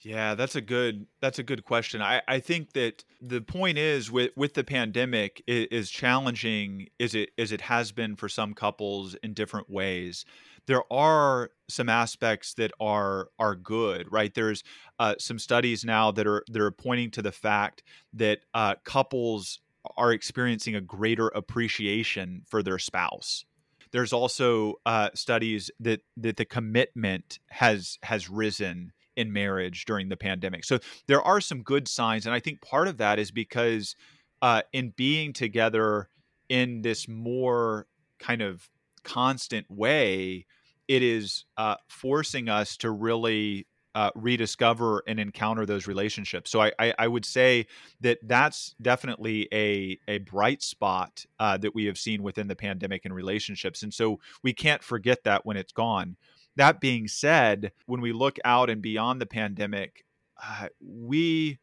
Yeah, 0.00 0.34
that's 0.34 0.56
a 0.56 0.60
good 0.60 1.06
that's 1.20 1.38
a 1.38 1.44
good 1.44 1.64
question. 1.64 2.02
I, 2.02 2.22
I 2.26 2.40
think 2.40 2.72
that 2.72 3.04
the 3.20 3.40
point 3.40 3.78
is 3.78 4.10
with 4.10 4.32
with 4.34 4.54
the 4.54 4.64
pandemic 4.64 5.44
is, 5.46 5.68
is 5.70 5.90
challenging 5.90 6.88
is 6.98 7.14
it 7.14 7.30
as 7.38 7.52
it 7.52 7.60
has 7.60 7.92
been 7.92 8.16
for 8.16 8.28
some 8.28 8.52
couples 8.52 9.14
in 9.22 9.34
different 9.34 9.70
ways. 9.70 10.24
There 10.66 10.82
are 10.92 11.50
some 11.68 11.88
aspects 11.88 12.54
that 12.54 12.72
are 12.80 13.28
are 13.38 13.54
good, 13.54 14.10
right? 14.10 14.34
There's 14.34 14.64
uh, 14.98 15.14
some 15.20 15.38
studies 15.38 15.84
now 15.84 16.10
that 16.10 16.26
are 16.26 16.42
that 16.50 16.60
are 16.60 16.72
pointing 16.72 17.12
to 17.12 17.22
the 17.22 17.32
fact 17.32 17.84
that 18.12 18.40
uh, 18.54 18.74
couples 18.82 19.60
are 19.96 20.12
experiencing 20.12 20.74
a 20.74 20.80
greater 20.80 21.28
appreciation 21.28 22.42
for 22.48 22.62
their 22.62 22.78
spouse 22.78 23.44
there's 23.92 24.12
also 24.12 24.74
uh, 24.86 25.10
studies 25.14 25.70
that 25.80 26.00
that 26.16 26.36
the 26.36 26.44
commitment 26.44 27.38
has 27.48 27.98
has 28.02 28.28
risen 28.28 28.92
in 29.16 29.32
marriage 29.32 29.84
during 29.84 30.08
the 30.08 30.16
pandemic. 30.16 30.64
So 30.64 30.78
there 31.06 31.22
are 31.22 31.40
some 31.40 31.62
good 31.62 31.88
signs, 31.88 32.26
and 32.26 32.34
I 32.34 32.40
think 32.40 32.60
part 32.60 32.88
of 32.88 32.98
that 32.98 33.18
is 33.18 33.30
because 33.30 33.96
uh, 34.42 34.62
in 34.72 34.92
being 34.96 35.32
together 35.32 36.08
in 36.48 36.82
this 36.82 37.08
more 37.08 37.86
kind 38.18 38.42
of 38.42 38.68
constant 39.02 39.66
way, 39.70 40.46
it 40.86 41.02
is 41.02 41.44
uh, 41.56 41.76
forcing 41.88 42.48
us 42.48 42.76
to 42.78 42.90
really 42.90 43.66
uh, 43.98 44.12
rediscover 44.14 45.02
and 45.08 45.18
encounter 45.18 45.66
those 45.66 45.88
relationships. 45.88 46.52
So 46.52 46.62
I, 46.62 46.70
I, 46.78 46.94
I, 47.00 47.08
would 47.08 47.24
say 47.24 47.66
that 48.00 48.18
that's 48.22 48.76
definitely 48.80 49.48
a 49.52 49.98
a 50.06 50.18
bright 50.18 50.62
spot 50.62 51.26
uh, 51.40 51.56
that 51.56 51.74
we 51.74 51.86
have 51.86 51.98
seen 51.98 52.22
within 52.22 52.46
the 52.46 52.54
pandemic 52.54 53.04
in 53.04 53.12
relationships, 53.12 53.82
and 53.82 53.92
so 53.92 54.20
we 54.44 54.52
can't 54.52 54.84
forget 54.84 55.24
that 55.24 55.44
when 55.44 55.56
it's 55.56 55.72
gone. 55.72 56.16
That 56.54 56.78
being 56.78 57.08
said, 57.08 57.72
when 57.86 58.00
we 58.00 58.12
look 58.12 58.36
out 58.44 58.70
and 58.70 58.80
beyond 58.80 59.20
the 59.20 59.26
pandemic, 59.26 60.04
uh, 60.40 60.68
we 60.80 61.58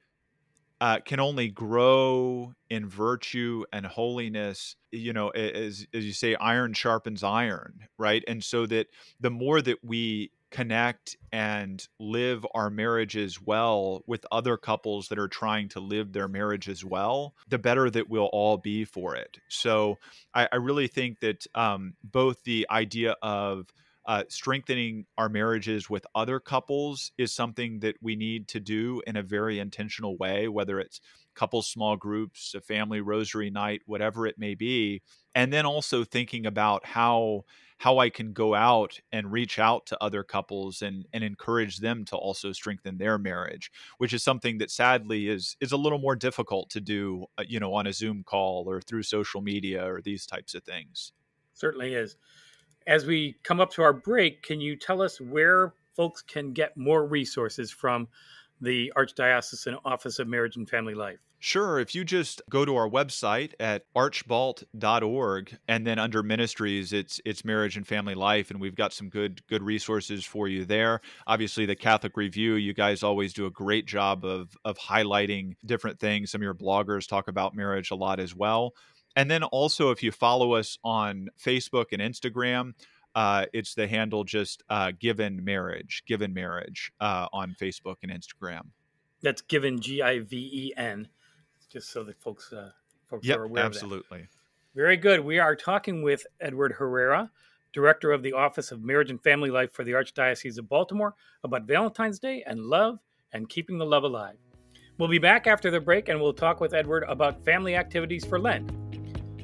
uh, 0.82 1.00
can 1.06 1.22
only 1.22 1.48
grow 1.48 2.54
in 2.70 2.90
virtue 2.90 3.64
and 3.72 3.86
holiness. 3.86 4.76
You 4.92 5.14
know, 5.14 5.30
as 5.30 5.88
as 5.94 6.04
you 6.04 6.12
say, 6.12 6.36
iron 6.36 6.74
sharpens 6.74 7.24
iron, 7.24 7.88
right? 7.98 8.26
And 8.28 8.44
so 8.44 8.66
that 8.66 8.88
the 9.22 9.32
more 9.32 9.62
that 9.62 9.82
we 9.86 10.32
connect 10.56 11.18
and 11.34 11.86
live 12.00 12.46
our 12.54 12.70
marriages 12.70 13.42
well 13.42 14.02
with 14.08 14.26
other 14.32 14.56
couples 14.56 15.10
that 15.10 15.20
are 15.20 15.28
trying 15.28 15.68
to 15.68 15.82
live 15.82 16.14
their 16.14 16.30
marriages 16.30 16.86
well, 16.86 17.36
the 17.50 17.58
better 17.58 17.90
that 17.90 18.10
we'll 18.10 18.30
all 18.32 18.56
be 18.56 18.86
for 18.86 19.18
it. 19.18 19.38
So 19.50 19.98
I, 20.34 20.48
I 20.54 20.56
really 20.56 20.88
think 20.88 21.20
that 21.20 21.46
um, 21.56 21.96
both 22.06 22.42
the 22.46 22.66
idea 22.72 23.18
of 23.22 23.68
uh, 24.06 24.24
strengthening 24.30 25.06
our 25.18 25.28
marriages 25.28 25.90
with 25.90 26.08
other 26.16 26.40
couples 26.40 27.12
is 27.18 27.34
something 27.34 27.80
that 27.80 27.98
we 28.02 28.16
need 28.16 28.48
to 28.48 28.62
do 28.62 29.02
in 29.06 29.18
a 29.18 29.24
very 29.24 29.60
intentional 29.60 30.16
way, 30.16 30.48
whether 30.48 30.80
it's 30.80 31.02
couples 31.34 31.68
small 31.68 31.98
groups, 31.98 32.54
a 32.56 32.62
family 32.62 33.02
rosary 33.02 33.50
night, 33.50 33.82
whatever 33.88 34.26
it 34.26 34.38
may 34.38 34.56
be. 34.56 35.02
And 35.34 35.52
then 35.52 35.66
also 35.66 36.06
thinking 36.06 36.46
about 36.46 36.86
how 36.86 37.44
how 37.78 38.00
I 38.00 38.10
can 38.10 38.34
go 38.34 38.56
out 38.56 39.00
and 39.12 39.32
reach 39.32 39.60
out 39.60 39.86
to 39.88 40.04
other 40.04 40.24
couples 40.24 40.82
and 40.82 41.06
and 41.14 41.24
encourage 41.24 41.78
them 41.78 42.06
to 42.06 42.16
also 42.16 42.52
strengthen 42.52 42.98
their 42.98 43.18
marriage, 43.18 43.72
which 43.98 44.14
is 44.14 44.24
something 44.24 44.58
that 44.60 44.72
sadly 44.72 45.28
is 45.28 45.58
is 45.60 45.72
a 45.72 45.78
little 45.78 46.00
more 46.00 46.16
difficult 46.16 46.70
to 46.72 46.82
do, 46.82 47.26
uh, 47.38 47.44
you 47.48 47.60
know, 47.60 47.74
on 47.74 47.88
a 47.88 47.94
Zoom 47.94 48.24
call 48.24 48.66
or 48.68 48.82
through 48.82 49.04
social 49.04 49.42
media 49.42 49.86
or 49.86 50.02
these 50.02 50.26
types 50.26 50.56
of 50.56 50.64
things. 50.64 51.12
Certainly 51.54 51.94
is 51.94 52.16
as 52.88 53.06
we 53.06 53.36
come 53.44 53.60
up 53.60 53.72
to 53.72 53.82
our 53.82 53.94
break, 53.94 54.44
can 54.44 54.62
you 54.62 54.76
tell 54.76 55.02
us 55.02 55.20
where 55.20 55.74
folks 55.96 56.22
can 56.22 56.54
get 56.54 56.78
more 56.78 57.06
resources 57.06 57.72
from 57.72 58.08
the 58.62 58.92
Archdiocesan 58.96 59.78
Office 59.84 60.20
of 60.20 60.28
Marriage 60.28 60.56
and 60.56 60.70
Family 60.70 60.94
Life? 60.94 61.20
Sure. 61.46 61.78
If 61.78 61.94
you 61.94 62.04
just 62.04 62.42
go 62.50 62.66
to 62.66 62.76
our 62.76 62.90
website 62.90 63.54
at 63.60 63.84
archbalt.org 63.94 65.58
and 65.68 65.86
then 65.86 66.00
under 66.00 66.24
ministries, 66.24 66.92
it's 66.92 67.22
it's 67.24 67.46
marriage 67.46 67.78
and 67.78 67.86
family 67.86 68.16
life, 68.16 68.50
and 68.50 68.60
we've 68.60 68.74
got 68.74 68.94
some 68.94 69.10
good 69.10 69.46
good 69.46 69.62
resources 69.62 70.26
for 70.26 70.48
you 70.48 70.66
there. 70.66 71.02
Obviously, 71.28 71.68
the 71.68 71.76
Catholic 71.76 72.18
Review, 72.18 72.56
you 72.56 72.74
guys 72.74 73.04
always 73.04 73.32
do 73.32 73.46
a 73.46 73.52
great 73.52 73.86
job 73.86 74.26
of 74.26 74.58
of 74.66 74.80
highlighting 74.80 75.54
different 75.64 76.00
things. 76.00 76.32
Some 76.32 76.42
of 76.42 76.44
your 76.44 76.56
bloggers 76.56 77.08
talk 77.08 77.28
about 77.28 77.56
marriage 77.56 77.92
a 77.92 77.96
lot 77.96 78.20
as 78.20 78.36
well. 78.36 78.74
And 79.16 79.30
then 79.30 79.44
also, 79.44 79.92
if 79.92 80.02
you 80.02 80.12
follow 80.12 80.54
us 80.56 80.80
on 80.84 81.28
Facebook 81.40 81.92
and 81.92 82.02
Instagram, 82.02 82.74
uh, 83.14 83.46
it's 83.54 83.76
the 83.76 83.88
handle 83.88 84.24
just 84.24 84.64
uh, 84.68 84.94
Given 85.00 85.46
Marriage, 85.46 86.02
Given 86.08 86.34
Marriage 86.34 86.92
uh, 87.00 87.28
on 87.32 87.56
Facebook 87.62 87.98
and 88.02 88.12
Instagram. 88.12 88.72
That's 89.22 89.42
Given 89.42 89.80
G 89.80 90.02
I 90.02 90.20
V 90.20 90.50
E 90.52 90.74
N, 90.76 91.08
just 91.76 91.90
so 91.90 92.06
that 92.06 92.18
folks 92.22 92.54
uh, 92.54 92.70
folks 93.10 93.28
yep, 93.28 93.38
are 93.38 93.44
aware. 93.44 93.66
Absolutely. 93.66 94.26
Very 94.76 94.96
good. 94.96 95.20
We 95.20 95.40
are 95.40 95.58
talking 95.58 96.04
with 96.04 96.26
Edward 96.40 96.72
Herrera, 96.72 97.30
director 97.74 98.14
of 98.14 98.24
the 98.24 98.32
Office 98.32 98.72
of 98.72 98.82
Marriage 98.82 99.10
and 99.10 99.22
Family 99.22 99.50
Life 99.50 99.74
for 99.74 99.84
the 99.84 99.92
Archdiocese 99.92 100.58
of 100.58 100.70
Baltimore, 100.70 101.16
about 101.44 101.64
Valentine's 101.64 102.18
Day 102.18 102.44
and 102.48 102.62
love 102.62 103.00
and 103.34 103.50
keeping 103.50 103.78
the 103.78 103.86
love 103.86 104.04
alive. 104.04 104.38
We'll 104.98 105.10
be 105.10 105.20
back 105.20 105.48
after 105.48 105.70
the 105.70 105.82
break 105.82 106.08
and 106.08 106.22
we'll 106.22 106.34
talk 106.34 106.62
with 106.62 106.74
Edward 106.74 107.04
about 107.10 107.44
family 107.44 107.76
activities 107.76 108.24
for 108.24 108.40
Lent. 108.40 108.72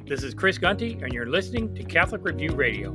This 0.08 0.22
is 0.22 0.32
Chris 0.32 0.56
Gunty, 0.56 0.98
and 1.02 1.12
you're 1.12 1.26
listening 1.26 1.74
to 1.74 1.84
Catholic 1.84 2.24
Review 2.24 2.52
Radio. 2.52 2.94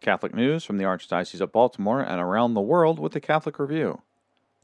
Catholic 0.00 0.34
news 0.34 0.64
from 0.64 0.78
the 0.78 0.84
Archdiocese 0.84 1.42
of 1.42 1.52
Baltimore 1.52 2.00
and 2.00 2.20
around 2.20 2.54
the 2.54 2.60
world 2.60 2.98
with 2.98 3.12
the 3.12 3.20
Catholic 3.20 3.58
Review. 3.58 4.00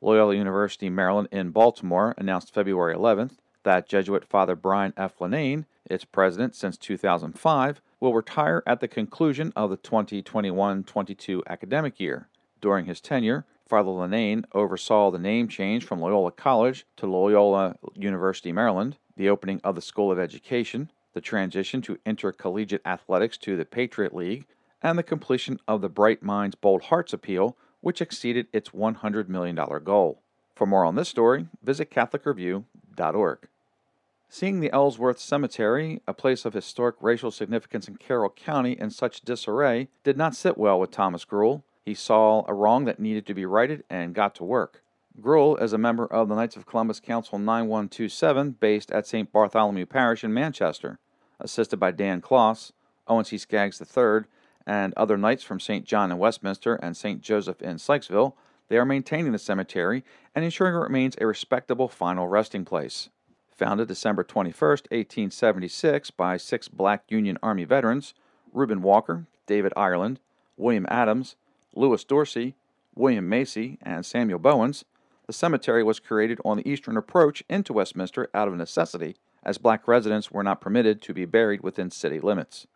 Loyola 0.00 0.34
University, 0.34 0.88
Maryland, 0.88 1.28
in 1.30 1.50
Baltimore 1.50 2.14
announced 2.16 2.54
February 2.54 2.94
11th 2.94 3.32
that 3.62 3.88
Jesuit 3.88 4.24
Father 4.24 4.56
Brian 4.56 4.94
F. 4.96 5.18
Linnane, 5.18 5.66
its 5.84 6.04
president 6.04 6.54
since 6.54 6.78
2005, 6.78 7.82
will 8.00 8.14
retire 8.14 8.62
at 8.66 8.80
the 8.80 8.88
conclusion 8.88 9.52
of 9.54 9.70
the 9.70 9.76
2021 9.76 10.84
22 10.84 11.42
academic 11.46 12.00
year. 12.00 12.28
During 12.60 12.86
his 12.86 13.00
tenure, 13.00 13.44
Father 13.68 13.90
Linnane 13.90 14.44
oversaw 14.52 15.10
the 15.10 15.18
name 15.18 15.48
change 15.48 15.84
from 15.84 16.00
Loyola 16.00 16.30
College 16.30 16.86
to 16.96 17.06
Loyola 17.06 17.76
University, 17.94 18.52
Maryland, 18.52 18.96
the 19.16 19.28
opening 19.28 19.60
of 19.64 19.74
the 19.74 19.82
School 19.82 20.12
of 20.12 20.18
Education, 20.18 20.90
the 21.12 21.20
transition 21.20 21.82
to 21.82 21.98
intercollegiate 22.06 22.82
athletics 22.86 23.36
to 23.38 23.56
the 23.56 23.64
Patriot 23.64 24.14
League, 24.14 24.46
and 24.82 24.98
the 24.98 25.02
completion 25.02 25.58
of 25.66 25.80
the 25.80 25.88
Bright 25.88 26.22
Minds 26.22 26.54
Bold 26.54 26.84
Hearts 26.84 27.12
appeal, 27.12 27.56
which 27.80 28.00
exceeded 28.00 28.46
its 28.52 28.70
$100 28.70 29.28
million 29.28 29.56
goal. 29.84 30.20
For 30.54 30.66
more 30.66 30.84
on 30.84 30.94
this 30.94 31.08
story, 31.08 31.46
visit 31.62 31.90
CatholicReview.org. 31.90 33.48
Seeing 34.28 34.60
the 34.60 34.72
Ellsworth 34.72 35.20
Cemetery, 35.20 36.00
a 36.06 36.12
place 36.12 36.44
of 36.44 36.52
historic 36.52 36.96
racial 37.00 37.30
significance 37.30 37.86
in 37.86 37.96
Carroll 37.96 38.30
County, 38.30 38.72
in 38.72 38.90
such 38.90 39.20
disarray, 39.20 39.88
did 40.02 40.16
not 40.16 40.34
sit 40.34 40.58
well 40.58 40.80
with 40.80 40.90
Thomas 40.90 41.24
Gruhl. 41.24 41.62
He 41.84 41.94
saw 41.94 42.44
a 42.48 42.54
wrong 42.54 42.84
that 42.86 42.98
needed 42.98 43.26
to 43.26 43.34
be 43.34 43.46
righted 43.46 43.84
and 43.88 44.14
got 44.14 44.34
to 44.36 44.44
work. 44.44 44.82
Gruhl 45.20 45.60
is 45.62 45.72
a 45.72 45.78
member 45.78 46.06
of 46.06 46.28
the 46.28 46.34
Knights 46.34 46.56
of 46.56 46.66
Columbus 46.66 47.00
Council 47.00 47.38
9127 47.38 48.52
based 48.52 48.90
at 48.90 49.06
St. 49.06 49.30
Bartholomew 49.32 49.86
Parish 49.86 50.24
in 50.24 50.34
Manchester. 50.34 50.98
Assisted 51.38 51.78
by 51.78 51.92
Dan 51.92 52.20
Kloss, 52.20 52.72
Owen 53.06 53.24
C. 53.24 53.38
Skaggs 53.38 53.80
III, 53.80 54.22
and 54.66 54.92
other 54.96 55.16
knights 55.16 55.44
from 55.44 55.60
St. 55.60 55.84
John 55.84 56.10
in 56.10 56.18
Westminster 56.18 56.74
and 56.76 56.96
St. 56.96 57.20
Joseph 57.20 57.62
in 57.62 57.76
Sykesville, 57.76 58.34
they 58.68 58.76
are 58.76 58.84
maintaining 58.84 59.32
the 59.32 59.38
cemetery 59.38 60.04
and 60.34 60.44
ensuring 60.44 60.74
it 60.74 60.78
remains 60.78 61.16
a 61.20 61.26
respectable 61.26 61.88
final 61.88 62.26
resting 62.26 62.64
place. 62.64 63.08
Founded 63.56 63.88
December 63.88 64.22
21, 64.22 64.52
1876, 64.60 66.10
by 66.10 66.36
six 66.36 66.68
black 66.68 67.04
Union 67.08 67.38
Army 67.42 67.64
veterans, 67.64 68.12
Reuben 68.52 68.82
Walker, 68.82 69.26
David 69.46 69.72
Ireland, 69.76 70.20
William 70.56 70.86
Adams, 70.90 71.36
Lewis 71.74 72.04
Dorsey, 72.04 72.54
William 72.94 73.28
Macy, 73.28 73.78
and 73.82 74.04
Samuel 74.04 74.38
Bowens, 74.38 74.84
the 75.26 75.32
cemetery 75.32 75.82
was 75.82 76.00
created 76.00 76.40
on 76.44 76.56
the 76.56 76.68
eastern 76.68 76.96
approach 76.96 77.42
into 77.48 77.72
Westminster 77.72 78.28
out 78.34 78.48
of 78.48 78.54
necessity, 78.54 79.16
as 79.42 79.58
black 79.58 79.86
residents 79.86 80.30
were 80.30 80.42
not 80.42 80.60
permitted 80.60 81.02
to 81.02 81.14
be 81.14 81.24
buried 81.24 81.62
within 81.62 81.90
city 81.90 82.20
limits. 82.20 82.66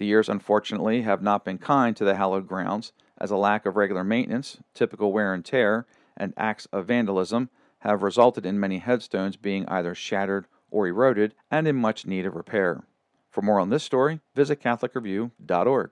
The 0.00 0.06
years, 0.06 0.30
unfortunately, 0.30 1.02
have 1.02 1.20
not 1.20 1.44
been 1.44 1.58
kind 1.58 1.94
to 1.94 2.06
the 2.06 2.14
hallowed 2.14 2.48
grounds, 2.48 2.94
as 3.18 3.30
a 3.30 3.36
lack 3.36 3.66
of 3.66 3.76
regular 3.76 4.02
maintenance, 4.02 4.56
typical 4.72 5.12
wear 5.12 5.34
and 5.34 5.44
tear, 5.44 5.86
and 6.16 6.32
acts 6.38 6.66
of 6.72 6.86
vandalism 6.86 7.50
have 7.80 8.02
resulted 8.02 8.46
in 8.46 8.58
many 8.58 8.78
headstones 8.78 9.36
being 9.36 9.68
either 9.68 9.94
shattered 9.94 10.46
or 10.70 10.88
eroded 10.88 11.34
and 11.50 11.68
in 11.68 11.76
much 11.76 12.06
need 12.06 12.24
of 12.24 12.34
repair. 12.34 12.82
For 13.28 13.42
more 13.42 13.60
on 13.60 13.68
this 13.68 13.84
story, 13.84 14.20
visit 14.34 14.62
CatholicReview.org. 14.62 15.90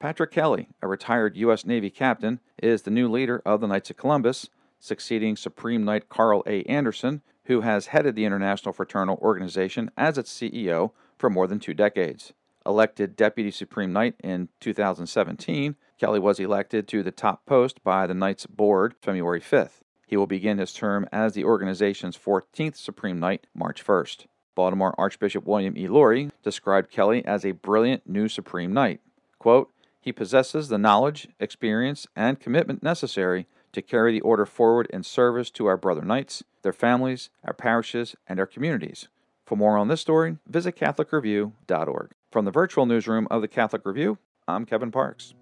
Patrick 0.00 0.30
Kelly, 0.30 0.68
a 0.80 0.88
retired 0.88 1.36
U.S. 1.36 1.66
Navy 1.66 1.90
captain, 1.90 2.40
is 2.62 2.80
the 2.80 2.90
new 2.90 3.10
leader 3.10 3.42
of 3.44 3.60
the 3.60 3.66
Knights 3.66 3.90
of 3.90 3.98
Columbus, 3.98 4.48
succeeding 4.80 5.36
Supreme 5.36 5.84
Knight 5.84 6.08
Carl 6.08 6.42
A. 6.46 6.62
Anderson, 6.62 7.20
who 7.44 7.60
has 7.60 7.88
headed 7.88 8.16
the 8.16 8.24
International 8.24 8.72
Fraternal 8.72 9.18
Organization 9.18 9.90
as 9.98 10.16
its 10.16 10.32
CEO 10.32 10.92
for 11.18 11.28
more 11.28 11.46
than 11.46 11.60
two 11.60 11.74
decades. 11.74 12.32
Elected 12.66 13.16
Deputy 13.16 13.50
Supreme 13.50 13.92
Knight 13.92 14.14
in 14.22 14.48
2017, 14.60 15.76
Kelly 15.98 16.18
was 16.18 16.40
elected 16.40 16.88
to 16.88 17.02
the 17.02 17.10
top 17.10 17.44
post 17.46 17.82
by 17.84 18.06
the 18.06 18.14
Knights 18.14 18.46
Board 18.46 18.94
February 19.02 19.40
5th. 19.40 19.80
He 20.06 20.16
will 20.16 20.26
begin 20.26 20.58
his 20.58 20.72
term 20.72 21.06
as 21.12 21.34
the 21.34 21.44
organization's 21.44 22.16
14th 22.16 22.76
Supreme 22.76 23.18
Knight 23.18 23.46
March 23.54 23.84
1st. 23.84 24.26
Baltimore 24.54 24.94
Archbishop 24.96 25.44
William 25.44 25.76
E. 25.76 25.88
Lori 25.88 26.30
described 26.42 26.90
Kelly 26.90 27.24
as 27.24 27.44
a 27.44 27.52
brilliant 27.52 28.08
new 28.08 28.28
Supreme 28.28 28.72
Knight. 28.72 29.00
Quote, 29.38 29.70
he 30.00 30.12
possesses 30.12 30.68
the 30.68 30.78
knowledge, 30.78 31.28
experience, 31.40 32.06
and 32.14 32.38
commitment 32.38 32.82
necessary 32.82 33.46
to 33.72 33.82
carry 33.82 34.12
the 34.12 34.20
order 34.20 34.46
forward 34.46 34.86
in 34.90 35.02
service 35.02 35.50
to 35.50 35.66
our 35.66 35.76
brother 35.76 36.02
knights, 36.02 36.44
their 36.62 36.72
families, 36.72 37.30
our 37.42 37.54
parishes, 37.54 38.14
and 38.28 38.38
our 38.38 38.46
communities. 38.46 39.08
For 39.44 39.56
more 39.56 39.76
on 39.76 39.88
this 39.88 40.00
story, 40.00 40.38
visit 40.46 40.76
CatholicReview.org. 40.76 42.12
From 42.34 42.44
the 42.44 42.50
virtual 42.50 42.84
newsroom 42.84 43.28
of 43.30 43.42
the 43.42 43.46
Catholic 43.46 43.86
Review, 43.86 44.18
I'm 44.48 44.66
Kevin 44.66 44.90
Parks. 44.90 45.34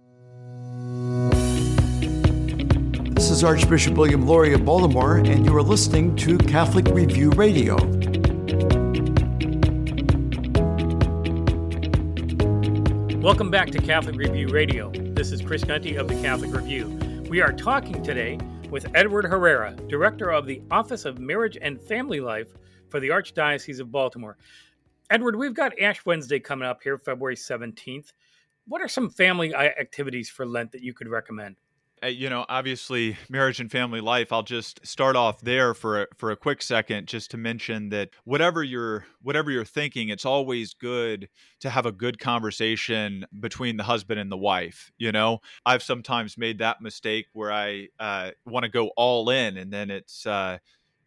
This 3.15 3.31
is 3.31 3.43
Archbishop 3.43 3.95
William 3.95 4.27
Lori 4.27 4.53
of 4.53 4.67
Baltimore, 4.67 5.17
and 5.17 5.47
you 5.47 5.57
are 5.57 5.63
listening 5.63 6.15
to 6.17 6.37
Catholic 6.37 6.87
Review 6.89 7.31
Radio. 7.31 7.77
Welcome 13.23 13.51
back 13.51 13.71
to 13.71 13.81
Catholic 13.81 14.17
Review 14.17 14.49
Radio. 14.49 14.91
This 14.93 15.33
is 15.33 15.41
Chris 15.41 15.65
Gunty 15.65 15.97
of 15.97 16.09
the 16.09 16.21
Catholic 16.21 16.55
Review. 16.55 16.89
We 17.31 17.41
are 17.41 17.55
talking 17.55 18.03
today 18.03 18.39
with 18.69 18.87
Edward 18.95 19.25
Herrera, 19.25 19.75
Director 19.89 20.31
of 20.31 20.45
the 20.45 20.61
Office 20.71 21.07
of 21.07 21.19
Marriage 21.19 21.57
and 21.63 21.81
Family 21.81 22.21
Life 22.21 22.49
for 22.91 23.01
the 23.01 23.09
Archdiocese 23.09 23.81
of 23.81 23.91
Baltimore. 23.91 24.37
Edward, 25.13 25.37
we've 25.37 25.53
got 25.53 25.79
Ash 25.79 26.07
Wednesday 26.07 26.41
coming 26.41 26.67
up 26.67 26.83
here, 26.83 26.97
February 26.97 27.37
17th. 27.37 28.15
What 28.67 28.81
are 28.81 28.89
some 28.89 29.11
family 29.11 29.55
activities 29.55 30.31
for 30.31 30.47
Lent 30.47 30.73
that 30.73 30.81
you 30.81 30.95
could 30.95 31.07
recommend? 31.07 31.57
Uh, 32.03 32.07
you 32.07 32.31
know, 32.31 32.47
obviously, 32.49 33.19
marriage 33.29 33.61
and 33.61 33.71
family 33.71 34.01
life. 34.01 34.33
I'll 34.33 34.43
just 34.43 34.81
start 34.87 35.15
off 35.15 35.43
there 35.43 35.75
for 35.75 36.05
a, 36.05 36.07
for 36.17 36.31
a 36.31 36.37
quick 36.37 36.63
second, 36.63 37.09
just 37.09 37.31
to 37.33 37.37
mention 37.37 37.91
that 37.91 38.09
whatever 38.25 38.63
you're 38.63 39.05
whatever 39.21 39.51
you're 39.51 39.67
thinking, 39.67 40.09
it's 40.09 40.25
always 40.25 40.73
good 40.73 41.29
to 41.61 41.69
have 41.69 41.85
a 41.85 41.93
good 41.93 42.19
conversation 42.19 43.27
between 43.39 43.77
the 43.77 43.85
husband 43.85 44.19
and 44.19 44.33
the 44.33 44.39
wife. 44.39 44.91
You 44.97 45.13
know, 45.13 45.41
I've 45.67 45.83
sometimes 45.83 46.39
made 46.39 46.59
that 46.61 46.81
mistake 46.81 47.27
where 47.35 47.53
I 47.53 47.89
uh, 48.01 48.31
want 48.47 48.65
to 48.65 48.71
go 48.71 48.93
all 48.97 49.29
in, 49.29 49.59
and 49.59 49.71
then 49.71 49.91
it's. 49.91 50.25
Uh, 50.27 50.57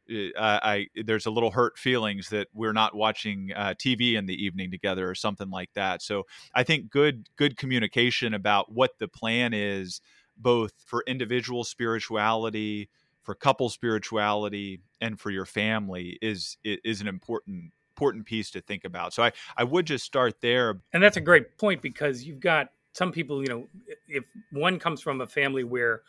I, 0.10 0.88
I, 0.96 1.02
there's 1.04 1.26
a 1.26 1.32
little 1.32 1.52
hurt 1.52 1.78
feelings 1.78 2.30
that 2.30 2.48
we're 2.54 2.74
not 2.74 2.96
watching 2.96 3.52
uh, 3.56 3.74
TV 3.78 4.16
in 4.16 4.26
the 4.26 4.46
evening 4.46 4.72
together 4.72 5.10
or 5.10 5.16
something 5.16 5.50
like 5.50 5.72
that. 5.74 6.02
So 6.02 6.24
I 6.54 6.64
think 6.64 6.90
good 6.90 7.30
good 7.36 7.58
communication 7.58 8.34
about 8.34 8.72
what 8.72 8.98
the 9.00 9.08
plan 9.08 9.54
is 9.54 10.02
both 10.38 10.74
for 10.86 11.04
individual 11.08 11.64
spirituality, 11.64 12.90
for 13.24 13.36
couple 13.36 13.70
spirituality, 13.70 14.82
and 15.02 15.20
for 15.20 15.32
your 15.32 15.46
family 15.46 16.18
is 16.22 16.58
is 16.64 17.02
an 17.02 17.08
important 17.08 17.72
important 17.96 18.26
piece 18.26 18.52
to 18.52 18.62
think 18.62 18.84
about. 18.86 19.14
So 19.14 19.24
I 19.24 19.32
I 19.58 19.64
would 19.64 19.86
just 19.86 20.06
start 20.06 20.42
there. 20.42 20.82
And 20.94 21.02
that's 21.02 21.18
a 21.18 21.22
great 21.22 21.58
point 21.58 21.82
because 21.82 22.24
you've 22.24 22.40
got 22.40 22.70
some 22.94 23.12
people, 23.12 23.42
you 23.42 23.48
know, 23.48 23.68
if 24.08 24.24
one 24.52 24.80
comes 24.80 25.02
from 25.02 25.22
a 25.22 25.28
family 25.28 25.64
where 25.64 26.02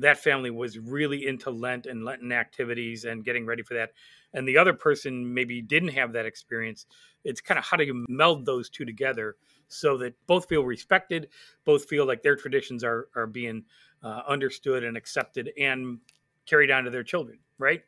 that 0.00 0.18
family 0.18 0.50
was 0.50 0.78
really 0.78 1.26
into 1.26 1.50
Lent 1.50 1.86
and 1.86 2.04
Lenten 2.04 2.32
activities 2.32 3.04
and 3.04 3.24
getting 3.24 3.46
ready 3.46 3.62
for 3.62 3.74
that, 3.74 3.92
and 4.32 4.46
the 4.46 4.58
other 4.58 4.72
person 4.72 5.32
maybe 5.32 5.62
didn't 5.62 5.90
have 5.90 6.12
that 6.12 6.26
experience, 6.26 6.86
it's 7.24 7.40
kind 7.40 7.58
of 7.58 7.64
how 7.64 7.76
do 7.76 7.84
you 7.84 8.04
meld 8.08 8.46
those 8.46 8.68
two 8.68 8.84
together 8.84 9.36
so 9.68 9.96
that 9.98 10.14
both 10.26 10.48
feel 10.48 10.64
respected, 10.64 11.28
both 11.64 11.84
feel 11.84 12.06
like 12.06 12.22
their 12.22 12.36
traditions 12.36 12.82
are 12.84 13.08
are 13.14 13.26
being 13.26 13.64
uh, 14.02 14.22
understood 14.28 14.84
and 14.84 14.96
accepted 14.96 15.50
and 15.58 15.98
carried 16.46 16.70
on 16.70 16.84
to 16.84 16.90
their 16.90 17.04
children, 17.04 17.38
right? 17.58 17.82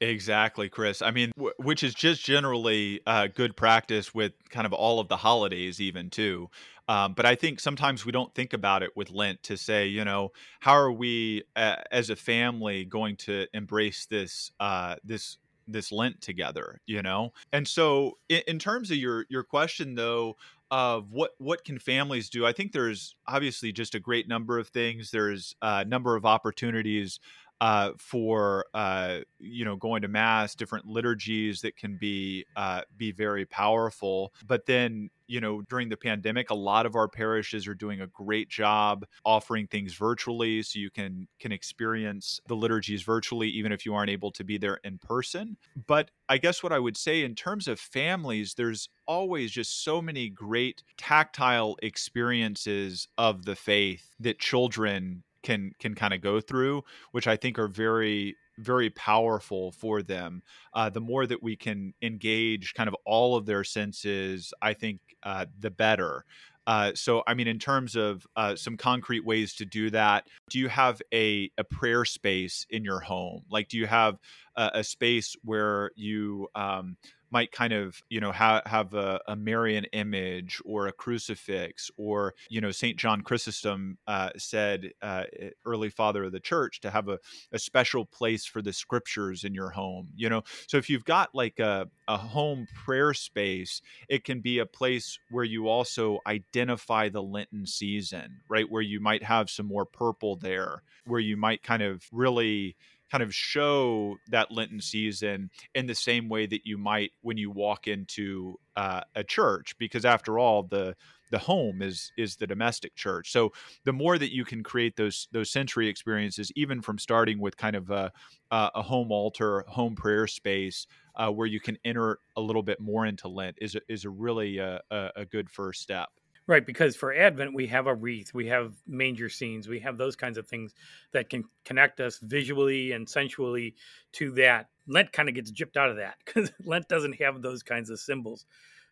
Exactly, 0.00 0.68
Chris. 0.68 1.02
I 1.02 1.10
mean, 1.10 1.32
w- 1.36 1.54
which 1.58 1.82
is 1.82 1.92
just 1.92 2.24
generally 2.24 3.00
uh, 3.06 3.26
good 3.26 3.56
practice 3.56 4.14
with 4.14 4.32
kind 4.48 4.64
of 4.64 4.72
all 4.72 5.00
of 5.00 5.08
the 5.08 5.16
holidays, 5.16 5.80
even 5.80 6.08
too. 6.08 6.50
Um, 6.88 7.12
but 7.12 7.26
I 7.26 7.34
think 7.34 7.60
sometimes 7.60 8.06
we 8.06 8.12
don't 8.12 8.34
think 8.34 8.52
about 8.52 8.82
it 8.82 8.90
with 8.96 9.10
Lent 9.10 9.42
to 9.44 9.56
say, 9.56 9.86
you 9.86 10.04
know, 10.04 10.32
how 10.60 10.72
are 10.72 10.92
we 10.92 11.44
uh, 11.54 11.76
as 11.92 12.10
a 12.10 12.16
family 12.16 12.84
going 12.84 13.16
to 13.16 13.46
embrace 13.52 14.06
this 14.06 14.50
uh, 14.58 14.96
this 15.04 15.36
this 15.66 15.92
Lent 15.92 16.22
together, 16.22 16.80
you 16.86 17.02
know? 17.02 17.32
And 17.52 17.68
so, 17.68 18.16
in, 18.30 18.42
in 18.48 18.58
terms 18.58 18.90
of 18.90 18.96
your 18.96 19.26
your 19.28 19.44
question, 19.44 19.94
though, 19.94 20.36
of 20.70 21.10
what 21.10 21.32
what 21.38 21.64
can 21.64 21.78
families 21.78 22.28
do 22.28 22.44
i 22.44 22.52
think 22.52 22.72
there's 22.72 23.16
obviously 23.26 23.72
just 23.72 23.94
a 23.94 24.00
great 24.00 24.28
number 24.28 24.58
of 24.58 24.68
things 24.68 25.10
there's 25.10 25.56
a 25.62 25.84
number 25.84 26.14
of 26.14 26.26
opportunities 26.26 27.20
uh, 27.60 27.92
for 27.98 28.66
uh, 28.74 29.18
you 29.38 29.64
know 29.64 29.76
going 29.76 30.02
to 30.02 30.08
mass, 30.08 30.54
different 30.54 30.86
liturgies 30.86 31.60
that 31.62 31.76
can 31.76 31.96
be 31.96 32.44
uh, 32.56 32.82
be 32.96 33.12
very 33.12 33.44
powerful. 33.44 34.32
But 34.46 34.66
then 34.66 35.10
you 35.26 35.40
know 35.40 35.62
during 35.62 35.88
the 35.88 35.96
pandemic, 35.96 36.50
a 36.50 36.54
lot 36.54 36.86
of 36.86 36.94
our 36.94 37.08
parishes 37.08 37.66
are 37.66 37.74
doing 37.74 38.00
a 38.00 38.06
great 38.06 38.48
job 38.48 39.04
offering 39.24 39.66
things 39.66 39.94
virtually, 39.94 40.62
so 40.62 40.78
you 40.78 40.90
can 40.90 41.26
can 41.40 41.52
experience 41.52 42.40
the 42.46 42.54
liturgies 42.54 43.02
virtually, 43.02 43.48
even 43.48 43.72
if 43.72 43.84
you 43.84 43.94
aren't 43.94 44.10
able 44.10 44.30
to 44.32 44.44
be 44.44 44.58
there 44.58 44.78
in 44.84 44.98
person. 44.98 45.56
But 45.86 46.10
I 46.28 46.38
guess 46.38 46.62
what 46.62 46.72
I 46.72 46.78
would 46.78 46.96
say 46.96 47.22
in 47.22 47.34
terms 47.34 47.66
of 47.66 47.80
families, 47.80 48.54
there's 48.54 48.88
always 49.06 49.50
just 49.50 49.82
so 49.82 50.00
many 50.02 50.28
great 50.28 50.82
tactile 50.96 51.76
experiences 51.82 53.08
of 53.16 53.46
the 53.46 53.56
faith 53.56 54.14
that 54.20 54.38
children 54.38 55.24
can 55.48 55.72
can 55.78 55.94
kind 55.94 56.12
of 56.12 56.20
go 56.20 56.40
through, 56.40 56.84
which 57.12 57.26
I 57.26 57.36
think 57.36 57.58
are 57.58 57.68
very 57.68 58.36
very 58.58 58.90
powerful 58.90 59.72
for 59.72 60.02
them. 60.02 60.42
Uh, 60.74 60.90
the 60.90 61.00
more 61.00 61.26
that 61.26 61.42
we 61.42 61.56
can 61.56 61.94
engage 62.02 62.74
kind 62.74 62.88
of 62.88 62.96
all 63.06 63.36
of 63.36 63.46
their 63.46 63.64
senses, 63.64 64.52
I 64.60 64.74
think 64.74 65.00
uh, 65.22 65.46
the 65.58 65.70
better. 65.70 66.24
Uh, 66.66 66.90
so, 66.94 67.22
I 67.26 67.32
mean, 67.32 67.46
in 67.46 67.58
terms 67.58 67.96
of 67.96 68.26
uh, 68.36 68.54
some 68.56 68.76
concrete 68.76 69.24
ways 69.24 69.54
to 69.54 69.64
do 69.64 69.88
that, 69.90 70.26
do 70.50 70.58
you 70.58 70.68
have 70.68 71.00
a, 71.14 71.50
a 71.56 71.64
prayer 71.64 72.04
space 72.04 72.66
in 72.68 72.84
your 72.84 73.00
home? 73.00 73.44
Like, 73.48 73.68
do 73.68 73.78
you 73.78 73.86
have 73.86 74.18
a, 74.54 74.70
a 74.74 74.84
space 74.84 75.34
where 75.44 75.92
you 75.94 76.48
um, 76.54 76.98
might 77.30 77.52
kind 77.52 77.72
of 77.72 78.02
you 78.08 78.20
know 78.20 78.32
ha- 78.32 78.62
have 78.66 78.94
a, 78.94 79.20
a 79.26 79.36
Marian 79.36 79.84
image 79.92 80.60
or 80.64 80.86
a 80.86 80.92
crucifix 80.92 81.90
or 81.96 82.34
you 82.48 82.60
know 82.60 82.70
Saint 82.70 82.96
John 82.96 83.22
Chrysostom 83.22 83.98
uh, 84.06 84.30
said 84.36 84.92
uh, 85.02 85.24
early 85.64 85.90
father 85.90 86.24
of 86.24 86.32
the 86.32 86.40
church 86.40 86.80
to 86.80 86.90
have 86.90 87.08
a, 87.08 87.18
a 87.52 87.58
special 87.58 88.04
place 88.04 88.44
for 88.44 88.62
the 88.62 88.72
scriptures 88.72 89.44
in 89.44 89.54
your 89.54 89.70
home 89.70 90.08
you 90.16 90.28
know? 90.28 90.42
So 90.66 90.76
if 90.76 90.88
you've 90.88 91.04
got 91.04 91.34
like 91.34 91.58
a, 91.58 91.88
a 92.06 92.16
home 92.16 92.66
prayer 92.74 93.14
space 93.14 93.80
it 94.08 94.24
can 94.24 94.40
be 94.40 94.58
a 94.58 94.66
place 94.66 95.18
where 95.30 95.44
you 95.44 95.68
also 95.68 96.18
identify 96.26 97.08
the 97.08 97.22
Lenten 97.22 97.66
season 97.66 98.40
right? 98.48 98.68
Where 98.70 98.82
you 98.82 99.00
might 99.00 99.22
have 99.22 99.50
some 99.50 99.66
more 99.66 99.84
purple 99.84 100.36
there 100.36 100.82
where 101.04 101.20
you 101.20 101.36
might 101.36 101.62
kind 101.62 101.82
of 101.82 102.04
really 102.12 102.76
kind 103.10 103.22
of 103.22 103.34
show 103.34 104.16
that 104.30 104.50
Lenten 104.50 104.80
season 104.80 105.50
in 105.74 105.86
the 105.86 105.94
same 105.94 106.28
way 106.28 106.46
that 106.46 106.62
you 106.64 106.78
might 106.78 107.12
when 107.22 107.36
you 107.36 107.50
walk 107.50 107.86
into 107.86 108.58
uh, 108.76 109.02
a 109.14 109.24
church, 109.24 109.76
because 109.78 110.04
after 110.04 110.38
all, 110.38 110.62
the 110.62 110.94
the 111.30 111.38
home 111.38 111.82
is 111.82 112.12
is 112.16 112.36
the 112.36 112.46
domestic 112.46 112.94
church. 112.94 113.30
So 113.30 113.52
the 113.84 113.92
more 113.92 114.18
that 114.18 114.34
you 114.34 114.44
can 114.44 114.62
create 114.62 114.96
those 114.96 115.28
those 115.32 115.50
sensory 115.50 115.88
experiences, 115.88 116.50
even 116.56 116.82
from 116.82 116.98
starting 116.98 117.38
with 117.40 117.56
kind 117.56 117.76
of 117.76 117.90
a 117.90 118.12
a 118.50 118.82
home 118.82 119.12
altar, 119.12 119.64
home 119.68 119.94
prayer 119.94 120.26
space, 120.26 120.86
uh, 121.16 121.30
where 121.30 121.46
you 121.46 121.60
can 121.60 121.76
enter 121.84 122.18
a 122.36 122.40
little 122.40 122.62
bit 122.62 122.80
more 122.80 123.04
into 123.04 123.28
Lent, 123.28 123.58
is 123.60 123.74
a, 123.74 123.80
is 123.88 124.04
a 124.04 124.10
really 124.10 124.58
uh, 124.58 124.78
a, 124.90 125.10
a 125.16 125.24
good 125.26 125.50
first 125.50 125.82
step. 125.82 126.08
Right, 126.48 126.64
because 126.64 126.96
for 126.96 127.12
Advent 127.12 127.52
we 127.54 127.66
have 127.66 127.86
a 127.86 127.94
wreath, 127.94 128.32
we 128.32 128.46
have 128.46 128.72
manger 128.86 129.28
scenes, 129.28 129.68
we 129.68 129.80
have 129.80 129.98
those 129.98 130.16
kinds 130.16 130.38
of 130.38 130.48
things 130.48 130.74
that 131.12 131.28
can 131.28 131.44
connect 131.66 132.00
us 132.00 132.20
visually 132.20 132.92
and 132.92 133.06
sensually 133.06 133.74
to 134.12 134.30
that. 134.32 134.70
Lent 134.86 135.12
kind 135.12 135.28
of 135.28 135.34
gets 135.34 135.52
gypped 135.52 135.76
out 135.76 135.90
of 135.90 135.96
that 135.96 136.16
because 136.24 136.50
Lent 136.64 136.88
doesn't 136.88 137.20
have 137.20 137.42
those 137.42 137.62
kinds 137.62 137.90
of 137.90 138.00
symbols. 138.00 138.46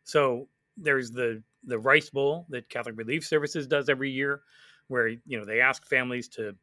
So 0.05 0.49
there's 0.77 1.11
the 1.11 1.43
the 1.65 1.79
rice 1.79 2.11
bowl 2.11 2.45
that 2.51 2.69
Catholic 2.69 2.99
Relief 2.99 3.27
Services 3.27 3.67
does 3.67 3.89
every 3.89 4.11
year, 4.11 4.43
where 4.89 5.09
you 5.09 5.39
know 5.39 5.47
they 5.47 5.63
ask 5.63 5.87
families 5.87 6.29
to 6.29 6.55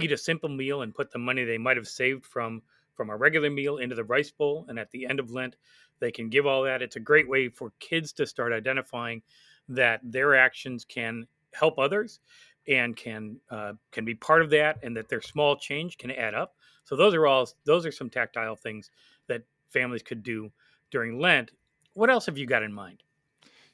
eat 0.00 0.12
a 0.12 0.16
simple 0.16 0.48
meal 0.48 0.82
and 0.82 0.94
put 0.94 1.10
the 1.10 1.18
money 1.18 1.42
they 1.42 1.58
might 1.58 1.76
have 1.76 1.88
saved 1.88 2.24
from 2.24 2.62
from 2.94 3.10
a 3.10 3.16
regular 3.16 3.50
meal 3.50 3.78
into 3.78 3.96
the 3.96 4.04
rice 4.04 4.30
bowl, 4.30 4.64
and 4.68 4.78
at 4.78 4.92
the 4.92 5.06
end 5.06 5.18
of 5.18 5.32
Lent 5.32 5.56
they 5.98 6.12
can 6.12 6.28
give 6.28 6.46
all 6.46 6.62
that. 6.62 6.82
It's 6.82 6.94
a 6.94 7.00
great 7.00 7.28
way 7.28 7.48
for 7.48 7.72
kids 7.80 8.12
to 8.12 8.26
start 8.26 8.52
identifying 8.52 9.22
that 9.68 10.00
their 10.02 10.36
actions 10.36 10.84
can 10.84 11.26
help 11.52 11.78
others 11.78 12.20
and 12.68 12.96
can 12.96 13.36
uh, 13.50 13.72
can 13.92 14.04
be 14.04 14.14
part 14.14 14.42
of 14.42 14.50
that 14.50 14.78
and 14.82 14.96
that 14.96 15.08
their 15.08 15.20
small 15.22 15.56
change 15.56 15.98
can 15.98 16.10
add 16.10 16.34
up. 16.34 16.54
So 16.84 16.96
those 16.96 17.14
are 17.14 17.26
all 17.26 17.48
those 17.64 17.86
are 17.86 17.92
some 17.92 18.10
tactile 18.10 18.56
things 18.56 18.90
that 19.28 19.42
families 19.68 20.02
could 20.02 20.22
do 20.22 20.50
during 20.90 21.20
lent. 21.20 21.52
What 21.94 22.10
else 22.10 22.26
have 22.26 22.38
you 22.38 22.46
got 22.46 22.62
in 22.62 22.72
mind? 22.72 23.02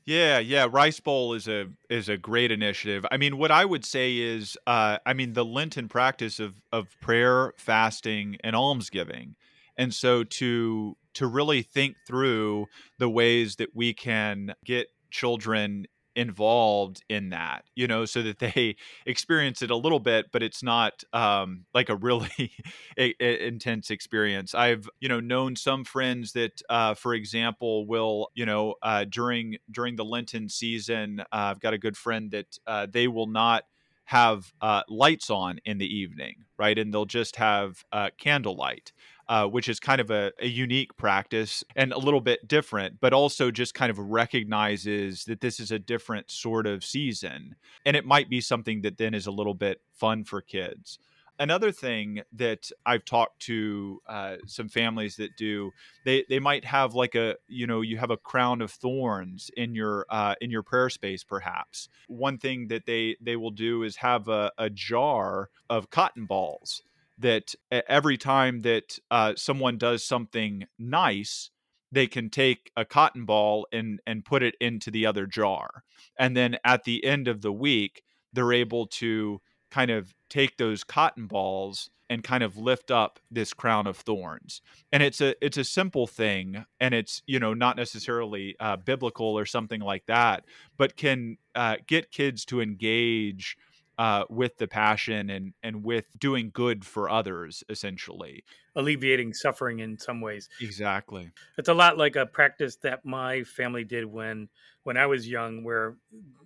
Yeah, 0.04 0.40
yeah, 0.40 0.66
Rice 0.70 0.98
Bowl 0.98 1.32
is 1.32 1.46
a 1.46 1.68
is 1.88 2.08
a 2.08 2.16
great 2.16 2.50
initiative. 2.50 3.06
I 3.10 3.18
mean, 3.18 3.38
what 3.38 3.52
I 3.52 3.64
would 3.64 3.84
say 3.84 4.16
is, 4.16 4.56
uh, 4.66 4.98
I 5.06 5.12
mean, 5.12 5.34
the 5.34 5.44
Lenten 5.44 5.88
practice 5.88 6.40
of 6.40 6.60
of 6.72 6.88
prayer, 7.00 7.52
fasting, 7.56 8.36
and 8.42 8.56
almsgiving, 8.56 9.36
and 9.76 9.94
so 9.94 10.24
to 10.24 10.96
to 11.14 11.26
really 11.26 11.62
think 11.62 11.96
through 12.06 12.66
the 12.98 13.08
ways 13.08 13.56
that 13.56 13.76
we 13.76 13.94
can 13.94 14.54
get 14.64 14.88
children 15.12 15.86
involved 16.14 17.02
in 17.08 17.30
that 17.30 17.64
you 17.74 17.86
know 17.86 18.04
so 18.04 18.22
that 18.22 18.38
they 18.38 18.76
experience 19.06 19.62
it 19.62 19.70
a 19.70 19.76
little 19.76 19.98
bit 19.98 20.26
but 20.30 20.42
it's 20.42 20.62
not 20.62 21.02
um, 21.12 21.64
like 21.72 21.88
a 21.88 21.96
really 21.96 22.52
a, 22.98 23.14
a 23.20 23.46
intense 23.46 23.90
experience. 23.90 24.54
I've 24.54 24.88
you 25.00 25.08
know 25.08 25.20
known 25.20 25.56
some 25.56 25.84
friends 25.84 26.32
that 26.32 26.60
uh, 26.68 26.94
for 26.94 27.14
example 27.14 27.86
will 27.86 28.28
you 28.34 28.44
know 28.44 28.74
uh, 28.82 29.04
during 29.08 29.56
during 29.70 29.96
the 29.96 30.04
lenten 30.04 30.48
season 30.48 31.20
uh, 31.20 31.24
i've 31.32 31.60
got 31.60 31.72
a 31.72 31.78
good 31.78 31.96
friend 31.96 32.30
that 32.32 32.58
uh, 32.66 32.86
they 32.90 33.08
will 33.08 33.26
not 33.26 33.64
have 34.04 34.52
uh, 34.60 34.82
lights 34.88 35.30
on 35.30 35.58
in 35.64 35.78
the 35.78 35.86
evening 35.86 36.44
right? 36.62 36.78
And 36.78 36.94
they'll 36.94 37.06
just 37.06 37.34
have 37.36 37.84
uh, 37.90 38.10
candlelight 38.18 38.92
uh, 39.32 39.46
which 39.46 39.66
is 39.66 39.80
kind 39.80 39.98
of 39.98 40.10
a, 40.10 40.30
a, 40.40 40.46
unique 40.46 40.94
practice 40.98 41.64
and 41.74 41.90
a 41.90 41.98
little 41.98 42.20
bit 42.20 42.46
different, 42.46 43.00
but 43.00 43.14
also 43.14 43.50
just 43.50 43.72
kind 43.72 43.88
of 43.88 43.98
recognizes 43.98 45.24
that 45.24 45.40
this 45.40 45.58
is 45.58 45.70
a 45.70 45.78
different 45.78 46.30
sort 46.30 46.66
of 46.66 46.84
season. 46.84 47.56
And 47.86 47.96
it 47.96 48.04
might 48.04 48.28
be 48.28 48.42
something 48.42 48.82
that 48.82 48.98
then 48.98 49.14
is 49.14 49.26
a 49.26 49.30
little 49.30 49.54
bit 49.54 49.80
fun 49.94 50.24
for 50.24 50.42
kids. 50.42 50.98
Another 51.38 51.72
thing 51.72 52.20
that 52.34 52.70
I've 52.84 53.06
talked 53.06 53.40
to 53.46 54.02
uh, 54.06 54.36
some 54.46 54.68
families 54.68 55.16
that 55.16 55.34
do, 55.38 55.70
they 56.04 56.26
they 56.28 56.38
might 56.38 56.66
have 56.66 56.92
like 56.92 57.14
a 57.14 57.36
you 57.48 57.66
know 57.66 57.80
you 57.80 57.96
have 57.96 58.10
a 58.10 58.18
crown 58.18 58.60
of 58.60 58.70
thorns 58.70 59.50
in 59.56 59.74
your 59.74 60.04
uh, 60.10 60.34
in 60.42 60.50
your 60.50 60.62
prayer 60.62 60.90
space 60.90 61.24
perhaps. 61.24 61.88
One 62.06 62.36
thing 62.36 62.68
that 62.68 62.84
they 62.84 63.16
they 63.18 63.36
will 63.36 63.50
do 63.50 63.82
is 63.82 63.96
have 63.96 64.28
a, 64.28 64.52
a 64.58 64.68
jar 64.68 65.48
of 65.70 65.88
cotton 65.88 66.26
balls 66.26 66.82
that 67.22 67.54
every 67.70 68.16
time 68.16 68.60
that 68.60 68.98
uh, 69.10 69.32
someone 69.36 69.78
does 69.78 70.04
something 70.04 70.66
nice, 70.78 71.50
they 71.90 72.06
can 72.06 72.30
take 72.30 72.70
a 72.76 72.84
cotton 72.84 73.24
ball 73.24 73.66
and 73.72 74.00
and 74.06 74.24
put 74.24 74.42
it 74.42 74.54
into 74.60 74.90
the 74.90 75.06
other 75.06 75.26
jar, 75.26 75.84
and 76.18 76.36
then 76.36 76.58
at 76.64 76.84
the 76.84 77.04
end 77.04 77.28
of 77.28 77.42
the 77.42 77.52
week, 77.52 78.02
they're 78.32 78.52
able 78.52 78.86
to 78.86 79.40
kind 79.70 79.90
of 79.90 80.14
take 80.28 80.58
those 80.58 80.84
cotton 80.84 81.26
balls 81.26 81.90
and 82.12 82.22
kind 82.22 82.42
of 82.42 82.58
lift 82.58 82.90
up 82.90 83.18
this 83.30 83.54
crown 83.54 83.86
of 83.86 83.96
thorns. 83.96 84.60
And 84.92 85.02
it's 85.02 85.22
a 85.22 85.34
it's 85.44 85.56
a 85.56 85.64
simple 85.64 86.06
thing 86.06 86.66
and 86.78 86.92
it's 86.92 87.22
you 87.26 87.40
know 87.40 87.54
not 87.54 87.76
necessarily 87.76 88.54
uh, 88.60 88.76
biblical 88.76 89.26
or 89.26 89.46
something 89.46 89.80
like 89.80 90.04
that 90.06 90.44
but 90.76 90.96
can 90.96 91.38
uh, 91.54 91.76
get 91.86 92.10
kids 92.10 92.44
to 92.46 92.60
engage 92.60 93.56
uh, 93.98 94.24
with 94.28 94.56
the 94.58 94.66
passion 94.66 95.30
and 95.30 95.52
and 95.62 95.84
with 95.84 96.06
doing 96.18 96.50
good 96.52 96.84
for 96.84 97.10
others 97.10 97.62
essentially. 97.68 98.44
Alleviating 98.74 99.34
suffering 99.34 99.80
in 99.80 99.98
some 99.98 100.20
ways. 100.20 100.48
Exactly. 100.60 101.30
It's 101.58 101.68
a 101.68 101.74
lot 101.74 101.98
like 101.98 102.16
a 102.16 102.24
practice 102.24 102.76
that 102.76 103.04
my 103.04 103.42
family 103.42 103.84
did 103.84 104.04
when 104.04 104.48
when 104.84 104.96
i 104.96 105.06
was 105.06 105.28
young 105.28 105.62
where 105.64 105.96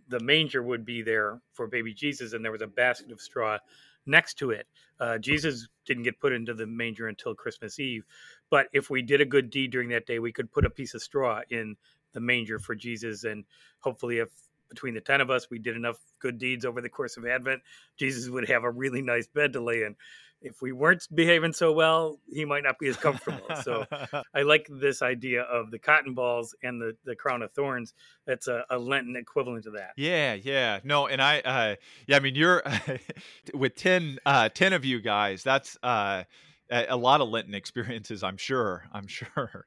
the 0.09 0.21
manger 0.21 0.63
would 0.63 0.85
be 0.85 1.03
there 1.03 1.41
for 1.53 1.67
baby 1.67 1.93
jesus 1.93 2.33
and 2.33 2.45
there 2.45 2.53
was 2.53 2.63
a 2.63 2.67
basket 2.67 3.11
of 3.11 3.21
straw 3.21 3.59
next 4.07 4.35
to 4.35 4.51
it. 4.51 4.67
Uh, 5.01 5.19
jesus 5.19 5.69
didn't 5.85 6.05
get 6.05 6.19
put 6.21 6.33
into 6.33 6.55
the 6.55 6.67
manger 6.67 7.09
until 7.09 7.35
christmas 7.35 7.79
eve 7.79 8.05
but 8.51 8.67
if 8.73 8.89
we 8.89 9.03
did 9.03 9.21
a 9.21 9.27
good 9.27 9.51
deed 9.51 9.71
during 9.71 9.91
that 9.91 10.07
day 10.07 10.19
we 10.19 10.33
could 10.33 10.51
put 10.51 10.65
a 10.65 10.71
piece 10.71 10.95
of 10.95 11.03
straw 11.03 11.41
in 11.51 11.77
the 12.13 12.21
manger 12.21 12.59
for 12.59 12.75
jesus 12.75 13.25
and 13.25 13.45
hopefully 13.81 14.19
if 14.19 14.31
between 14.69 14.95
the 14.95 15.01
10 15.01 15.21
of 15.21 15.31
us, 15.31 15.49
we 15.51 15.59
did 15.59 15.77
enough 15.77 15.99
good 16.21 16.39
deeds 16.39 16.65
over 16.65 16.81
the 16.81 16.89
course 16.89 17.17
of 17.17 17.27
Advent. 17.27 17.63
Jesus 17.99 18.29
would 18.29 18.49
have 18.49 18.65
a 18.65 18.71
really 18.71 19.03
nice 19.03 19.27
bed 19.27 19.53
to 19.55 19.61
lay 19.61 19.83
in. 19.83 19.97
If 20.43 20.61
we 20.61 20.73
weren't 20.73 21.07
behaving 21.15 21.55
so 21.55 21.73
well, 21.73 22.21
he 22.29 22.45
might 22.45 22.63
not 22.63 22.79
be 22.79 22.89
as 22.89 22.97
comfortable. 22.97 23.41
so 23.63 23.87
I 24.35 24.43
like 24.43 24.69
this 24.71 25.01
idea 25.01 25.43
of 25.43 25.71
the 25.71 25.79
cotton 25.79 26.15
balls 26.15 26.55
and 26.63 26.81
the, 26.81 26.97
the 27.05 27.17
crown 27.17 27.43
of 27.43 27.53
thorns. 27.53 27.95
That's 28.27 28.47
a, 28.47 28.65
a 28.69 28.79
Lenten 28.79 29.17
equivalent 29.17 29.65
to 29.65 29.71
that. 29.73 29.93
Yeah, 29.97 30.35
yeah. 30.35 30.81
No, 30.85 31.07
and 31.07 31.23
I, 31.23 31.41
uh, 31.41 31.75
yeah, 32.07 32.17
I 32.17 32.21
mean, 32.21 32.35
you're 32.35 32.63
with 33.55 33.77
10, 33.77 34.19
uh, 34.27 34.51
10 34.51 34.73
of 34.75 34.85
you 34.85 35.01
guys, 35.01 35.43
that's 35.43 35.79
uh, 35.83 36.25
a, 36.71 36.87
a 36.91 36.97
lot 36.97 37.23
of 37.23 37.31
Lenten 37.31 37.55
experiences, 37.55 38.23
I'm 38.23 38.37
sure. 38.37 38.85
I'm 38.93 39.07
sure. 39.07 39.67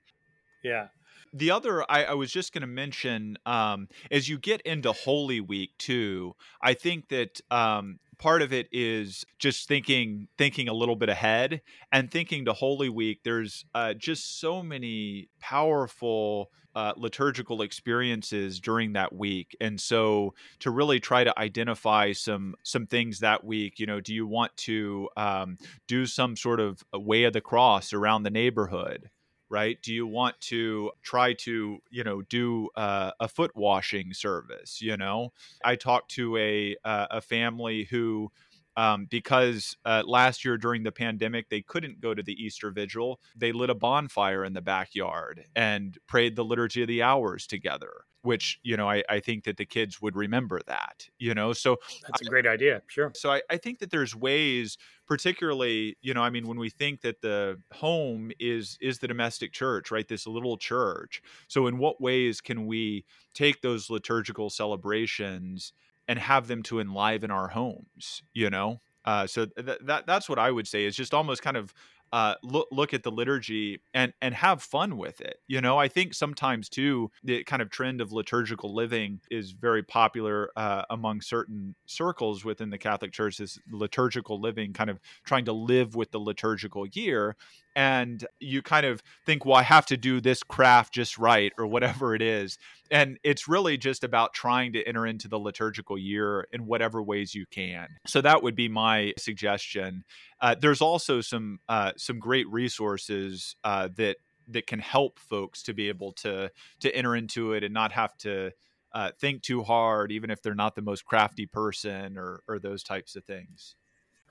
Yeah 0.64 0.88
the 1.34 1.52
other 1.52 1.84
I, 1.89 2.06
I 2.06 2.13
was 2.13 2.32
just 2.32 2.54
going 2.54 2.62
to 2.62 2.68
mention 2.68 3.38
um, 3.46 3.88
as 4.12 4.30
you 4.30 4.38
get 4.38 4.62
into 4.62 4.92
Holy 4.92 5.42
Week 5.42 5.72
too, 5.78 6.36
I 6.62 6.74
think 6.74 7.10
that 7.10 7.42
um, 7.52 8.00
part 8.18 8.42
of 8.42 8.54
it 8.54 8.68
is 8.72 9.26
just 9.39 9.68
thinking 9.68 10.28
thinking 10.38 10.68
a 10.68 10.74
little 10.74 10.96
bit 10.96 11.10
ahead 11.10 11.62
and 11.92 12.12
thinking 12.12 12.46
to 12.46 12.54
Holy 12.54 12.89
Week. 12.89 13.22
There's 13.24 13.65
uh, 13.74 13.94
just 13.94 14.39
so 14.39 14.62
many 14.62 15.30
powerful 15.39 16.52
uh, 16.76 16.94
liturgical 16.96 17.62
experiences 17.63 18.60
during 18.60 18.94
that 18.94 19.13
week, 19.13 19.56
and 19.60 19.82
so 19.82 20.36
to 20.60 20.70
really 20.70 21.00
try 21.00 21.24
to 21.24 21.39
identify 21.39 22.12
some 22.12 22.56
some 22.63 22.86
things 22.86 23.20
that 23.20 23.44
week. 23.44 23.80
You 23.80 23.88
know, 23.88 24.00
do 24.00 24.13
you 24.13 24.28
want 24.28 24.56
to 24.58 25.10
um, 25.18 25.58
do 25.88 26.06
some 26.06 26.36
sort 26.36 26.60
of 26.60 26.84
way 26.94 27.24
of 27.24 27.34
the 27.34 27.42
cross 27.42 27.94
around 27.94 28.24
the 28.24 28.30
neighborhood? 28.30 29.10
Right? 29.50 29.82
Do 29.82 29.94
you 29.94 30.06
want 30.08 30.40
to 30.42 30.92
try 31.02 31.34
to 31.34 31.80
you 31.90 32.04
know 32.04 32.22
do 32.24 32.70
uh, 32.76 33.12
a 33.20 33.28
foot 33.28 33.56
washing 33.56 34.14
service 34.14 34.82
you 34.82 34.98
know? 34.98 35.34
I 35.64 35.76
talked 35.76 36.12
to 36.12 36.38
a 36.38 36.76
uh, 36.84 37.08
a 37.12 37.22
family 37.22 37.86
who 37.86 38.32
um, 38.80 39.08
because 39.10 39.76
uh, 39.84 40.04
last 40.06 40.46
year 40.46 40.58
during 40.58 40.84
the 40.84 40.92
pandemic 40.92 41.50
they 41.50 41.62
couldn't 41.62 42.00
go 42.00 42.13
to 42.13 42.24
the 42.24 42.34
Easter 42.34 42.72
Vigil. 42.72 43.20
They 43.36 43.52
lit 43.52 43.70
a 43.70 43.76
bonfire 43.76 44.46
in 44.46 44.54
the 44.54 44.62
backyard 44.62 45.44
and 45.54 45.98
prayed 46.08 46.38
the 46.38 46.46
Liturgy 46.46 46.82
of 46.82 46.88
the 46.88 47.04
Hours 47.04 47.46
together 47.46 48.06
which 48.22 48.60
you 48.63 48.76
know 48.76 48.89
I, 48.89 49.02
I 49.10 49.20
think 49.22 49.46
that 49.46 49.56
the 49.56 49.65
kids 49.65 50.02
would 50.02 50.15
remember 50.15 50.60
that 50.68 51.08
you 51.20 51.34
know 51.34 51.54
so 51.54 51.78
that's 52.04 52.22
a 52.22 52.26
great 52.26 52.46
idea 52.46 52.82
sure 52.88 53.12
so 53.15 53.32
I, 53.32 53.42
I 53.50 53.56
think 53.56 53.80
that 53.80 53.92
there's 53.92 54.13
ways 54.13 54.78
particularly 55.08 55.96
you 56.02 56.13
know 56.13 56.22
i 56.22 56.30
mean 56.30 56.46
when 56.46 56.60
we 56.60 56.70
think 56.70 57.00
that 57.02 57.22
the 57.22 57.62
home 57.72 58.32
is 58.38 58.78
is 58.82 59.00
the 59.00 59.08
domestic 59.08 59.54
church 59.54 59.89
right 59.89 60.06
this 60.08 60.28
little 60.28 60.58
church 60.58 61.22
so 61.48 61.68
in 61.68 61.78
what 61.78 62.02
ways 62.02 62.42
can 62.42 62.65
we 62.65 63.06
take 63.34 63.62
those 63.62 63.89
liturgical 63.89 64.50
celebrations 64.50 65.72
and 66.10 66.19
have 66.19 66.48
them 66.48 66.62
to 66.62 66.82
enliven 66.82 67.32
our 67.32 67.48
homes 67.48 68.22
you 68.34 68.50
know 68.50 68.82
uh, 69.06 69.26
so 69.26 69.45
th- 69.45 69.80
that 69.86 70.06
that's 70.06 70.28
what 70.28 70.38
I 70.38 70.52
would 70.52 70.67
say 70.67 70.86
is 70.86 70.95
just 70.95 71.13
almost 71.13 71.41
kind 71.41 71.58
of 71.58 71.74
uh, 72.12 72.36
look 72.43 72.67
look 72.72 72.93
at 72.93 73.04
the 73.04 73.12
liturgy 73.12 73.82
and 73.93 74.13
and 74.22 74.34
have 74.34 74.62
fun 74.62 74.98
with 74.98 75.22
it. 75.22 75.38
You 75.48 75.62
know, 75.62 75.78
I 75.78 75.88
think 75.88 76.13
sometimes 76.13 76.67
too 76.69 77.12
the 77.24 77.43
kind 77.43 77.62
of 77.62 77.69
trend 77.69 78.02
of 78.02 78.12
liturgical 78.12 78.74
living 78.74 79.22
is 79.30 79.52
very 79.52 79.84
popular 79.84 80.50
uh, 80.56 80.84
among 80.89 81.22
certain 81.22 81.76
circles 81.86 82.43
within 82.43 82.72
the 82.72 82.78
Catholic 82.78 83.12
Church. 83.12 83.38
This 83.38 83.60
liturgical 83.72 84.41
living, 84.41 84.74
kind 84.74 84.89
of 84.89 85.00
trying 85.24 85.45
to 85.45 85.54
live 85.54 85.95
with 85.95 86.12
the 86.12 86.19
liturgical 86.19 86.86
year, 86.88 87.36
and 87.80 88.28
you 88.42 88.62
kind 88.62 88.86
of 88.86 89.02
think, 89.26 89.46
well, 89.46 89.56
I 89.56 89.63
have 89.63 89.86
to 89.86 89.96
do 89.96 90.20
this 90.20 90.44
craft 90.44 90.94
just 90.94 91.18
right 91.18 91.54
or 91.58 91.65
whatever 91.65 92.13
it 92.13 92.22
is. 92.22 92.58
And 92.92 93.18
it's 93.24 93.48
really 93.48 93.78
just 93.78 94.04
about 94.04 94.34
trying 94.34 94.74
to 94.74 94.84
enter 94.84 95.08
into 95.08 95.30
the 95.30 95.39
liturgical 95.39 95.98
year 95.98 96.46
in 96.52 96.65
whatever 96.65 97.02
ways 97.02 97.34
you 97.34 97.46
can. 97.50 97.88
So 98.06 98.20
that 98.20 98.44
would 98.44 98.56
be 98.56 98.68
my 98.68 99.13
suggestion. 99.18 100.04
Uh, 100.42 100.56
there's 100.60 100.82
also 100.82 101.22
some 101.22 101.60
uh, 101.70 101.94
some 101.96 102.20
great 102.20 102.50
resources 102.50 103.56
uh, 103.63 103.88
that 103.96 104.18
that 104.50 104.68
can 104.68 104.80
help 104.80 105.18
folks 105.18 105.63
to 105.63 105.74
be 105.74 105.88
able 105.88 106.12
to 106.13 106.52
to 106.82 106.94
enter 106.94 107.15
into 107.15 107.54
it 107.54 107.63
and 107.63 107.74
not 107.74 107.94
have 107.94 108.18
to 108.18 108.52
uh, 108.92 109.12
think 109.22 109.42
too 109.42 109.63
hard, 109.63 110.12
even 110.12 110.32
if 110.32 110.42
they're 110.42 110.54
not 110.54 110.76
the 110.76 110.82
most 110.82 111.06
crafty 111.06 111.46
person 111.46 112.18
or 112.18 112.42
or 112.46 112.60
those 112.60 112.84
types 112.84 113.15
of 113.15 113.24
things. 113.24 113.76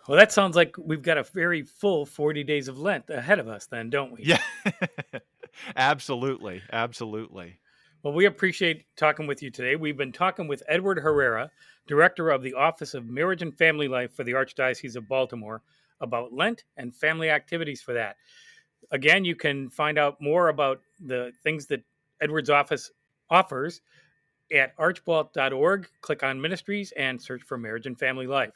Well, 0.09 0.17
that 0.17 0.33
sounds 0.33 0.57
like 0.57 0.75
we've 0.79 1.03
got 1.03 1.19
a 1.19 1.23
very 1.23 1.63
full 1.63 2.07
40 2.07 2.43
days 2.43 2.67
of 2.69 2.79
Lent 2.79 3.11
ahead 3.11 3.39
of 3.39 3.47
us, 3.47 3.67
then, 3.67 3.91
don't 3.91 4.11
we? 4.11 4.25
Yeah, 4.25 4.41
absolutely. 5.77 6.63
Absolutely. 6.73 7.61
Well, 8.03 8.15
we 8.15 8.25
appreciate 8.25 8.87
talking 8.97 9.27
with 9.27 9.43
you 9.43 9.51
today. 9.51 9.77
We've 9.77 9.99
been 9.99 10.13
talking 10.13 10.49
with 10.49 10.63
Edward 10.67 10.99
Herrera, 10.99 11.51
Director 11.87 12.31
of 12.31 12.43
the 12.43 12.55
Office 12.55 12.95
of 12.95 13.07
Marriage 13.07 13.43
and 13.43 13.55
Family 13.55 13.87
Life 13.87 14.15
for 14.15 14.25
the 14.25 14.33
Archdiocese 14.33 14.97
of 14.97 15.07
Baltimore, 15.07 15.61
about 16.01 16.33
Lent 16.33 16.65
and 16.79 16.95
family 16.95 17.29
activities 17.29 17.83
for 17.83 17.93
that. 17.93 18.17
Again, 18.91 19.27
you 19.27 19.37
can 19.37 19.69
find 19.69 19.99
out 19.99 20.23
more 20.23 20.49
about 20.49 20.81
the 21.01 21.33
things 21.43 21.67
that 21.67 21.83
Edward's 22.23 22.49
office 22.49 22.91
offers 23.29 23.83
at 24.51 24.75
archbalt.org. 24.79 25.87
Click 26.01 26.23
on 26.23 26.41
ministries 26.41 26.93
and 26.97 27.21
search 27.21 27.43
for 27.43 27.59
marriage 27.59 27.85
and 27.85 27.99
family 27.99 28.27
life. 28.27 28.55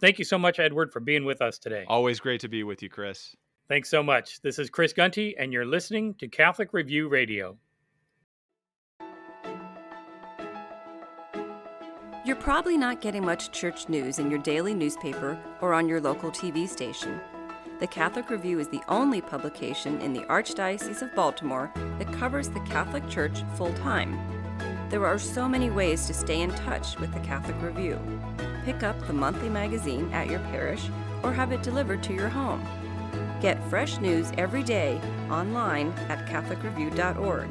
Thank 0.00 0.18
you 0.18 0.24
so 0.24 0.38
much, 0.38 0.60
Edward, 0.60 0.92
for 0.92 1.00
being 1.00 1.24
with 1.24 1.42
us 1.42 1.58
today. 1.58 1.84
Always 1.88 2.20
great 2.20 2.40
to 2.42 2.48
be 2.48 2.62
with 2.62 2.82
you, 2.82 2.88
Chris. 2.88 3.34
Thanks 3.68 3.90
so 3.90 4.02
much. 4.02 4.40
This 4.42 4.58
is 4.58 4.70
Chris 4.70 4.92
Gunty, 4.92 5.36
and 5.38 5.52
you're 5.52 5.66
listening 5.66 6.14
to 6.14 6.28
Catholic 6.28 6.72
Review 6.72 7.08
Radio. 7.08 7.58
You're 12.24 12.36
probably 12.36 12.76
not 12.76 13.00
getting 13.00 13.24
much 13.24 13.52
church 13.52 13.88
news 13.88 14.18
in 14.18 14.30
your 14.30 14.40
daily 14.40 14.74
newspaper 14.74 15.38
or 15.60 15.74
on 15.74 15.88
your 15.88 16.00
local 16.00 16.30
TV 16.30 16.68
station. 16.68 17.20
The 17.80 17.86
Catholic 17.86 18.28
Review 18.30 18.58
is 18.58 18.68
the 18.68 18.82
only 18.88 19.20
publication 19.20 20.00
in 20.00 20.12
the 20.12 20.22
Archdiocese 20.22 21.02
of 21.02 21.14
Baltimore 21.14 21.72
that 21.98 22.12
covers 22.12 22.48
the 22.48 22.60
Catholic 22.60 23.08
Church 23.08 23.42
full 23.56 23.72
time. 23.74 24.37
There 24.90 25.04
are 25.04 25.18
so 25.18 25.46
many 25.46 25.68
ways 25.68 26.06
to 26.06 26.14
stay 26.14 26.40
in 26.40 26.50
touch 26.50 26.98
with 26.98 27.12
the 27.12 27.20
Catholic 27.20 27.60
Review. 27.60 28.00
Pick 28.64 28.82
up 28.82 28.98
the 29.06 29.12
monthly 29.12 29.50
magazine 29.50 30.10
at 30.12 30.30
your 30.30 30.40
parish 30.40 30.88
or 31.22 31.32
have 31.32 31.52
it 31.52 31.62
delivered 31.62 32.02
to 32.04 32.14
your 32.14 32.30
home. 32.30 32.66
Get 33.42 33.62
fresh 33.68 33.98
news 33.98 34.32
every 34.38 34.62
day 34.62 34.98
online 35.30 35.90
at 36.08 36.26
CatholicReview.org. 36.26 37.48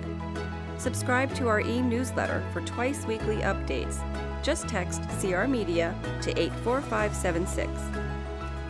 Subscribe 0.80 1.34
to 1.36 1.47
our 1.47 1.62
e 1.62 1.82
newsletter 1.82 2.43
for 2.52 2.62
twice 2.62 3.06
weekly 3.06 3.38
updates. 3.38 4.04
Just 4.43 4.67
text 4.67 5.02
CR 5.19 5.45
Media 5.45 5.95
to 6.23 6.32
84576. 6.39 7.69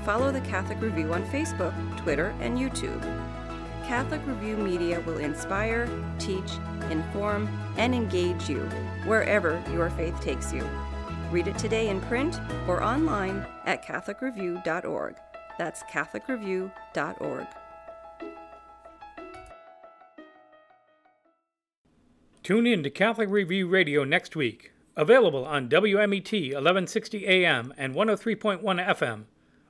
Follow 0.03 0.31
the 0.31 0.41
Catholic 0.41 0.81
Review 0.81 1.13
on 1.13 1.25
Facebook, 1.27 1.73
Twitter, 1.97 2.33
and 2.41 2.57
YouTube. 2.57 3.01
Catholic 3.87 4.21
Review 4.27 4.57
Media 4.57 4.99
will 4.99 5.19
inspire, 5.19 5.87
teach, 6.19 6.51
inform, 6.91 7.47
and 7.77 7.95
engage 7.95 8.49
you 8.49 8.59
wherever 9.05 9.63
your 9.71 9.89
faith 9.91 10.19
takes 10.19 10.51
you. 10.51 10.67
Read 11.31 11.47
it 11.47 11.57
today 11.57 11.87
in 11.87 12.01
print 12.01 12.41
or 12.67 12.83
online 12.83 13.45
at 13.65 13.85
CatholicReview.org. 13.85 15.15
That's 15.57 15.83
CatholicReview.org. 15.83 17.47
Tune 22.43 22.67
in 22.67 22.83
to 22.83 22.89
Catholic 22.89 23.29
Review 23.29 23.69
Radio 23.69 24.03
next 24.03 24.35
week. 24.35 24.73
Available 24.97 25.45
on 25.45 25.69
WMET 25.69 26.31
1160 26.31 27.25
AM 27.25 27.73
and 27.77 27.95
103.1 27.95 28.61
FM. 28.61 29.23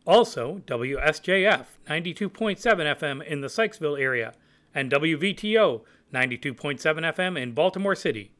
Also, 0.07 0.61
WSJF 0.65 1.65
92.7 1.89 2.57
FM 2.57 3.21
in 3.25 3.41
the 3.41 3.47
Sykesville 3.47 3.99
area 3.99 4.33
and 4.73 4.89
WVTO 4.89 5.81
92.7 6.13 6.79
FM 6.79 7.37
in 7.37 7.51
Baltimore 7.51 7.93
City. 7.93 8.31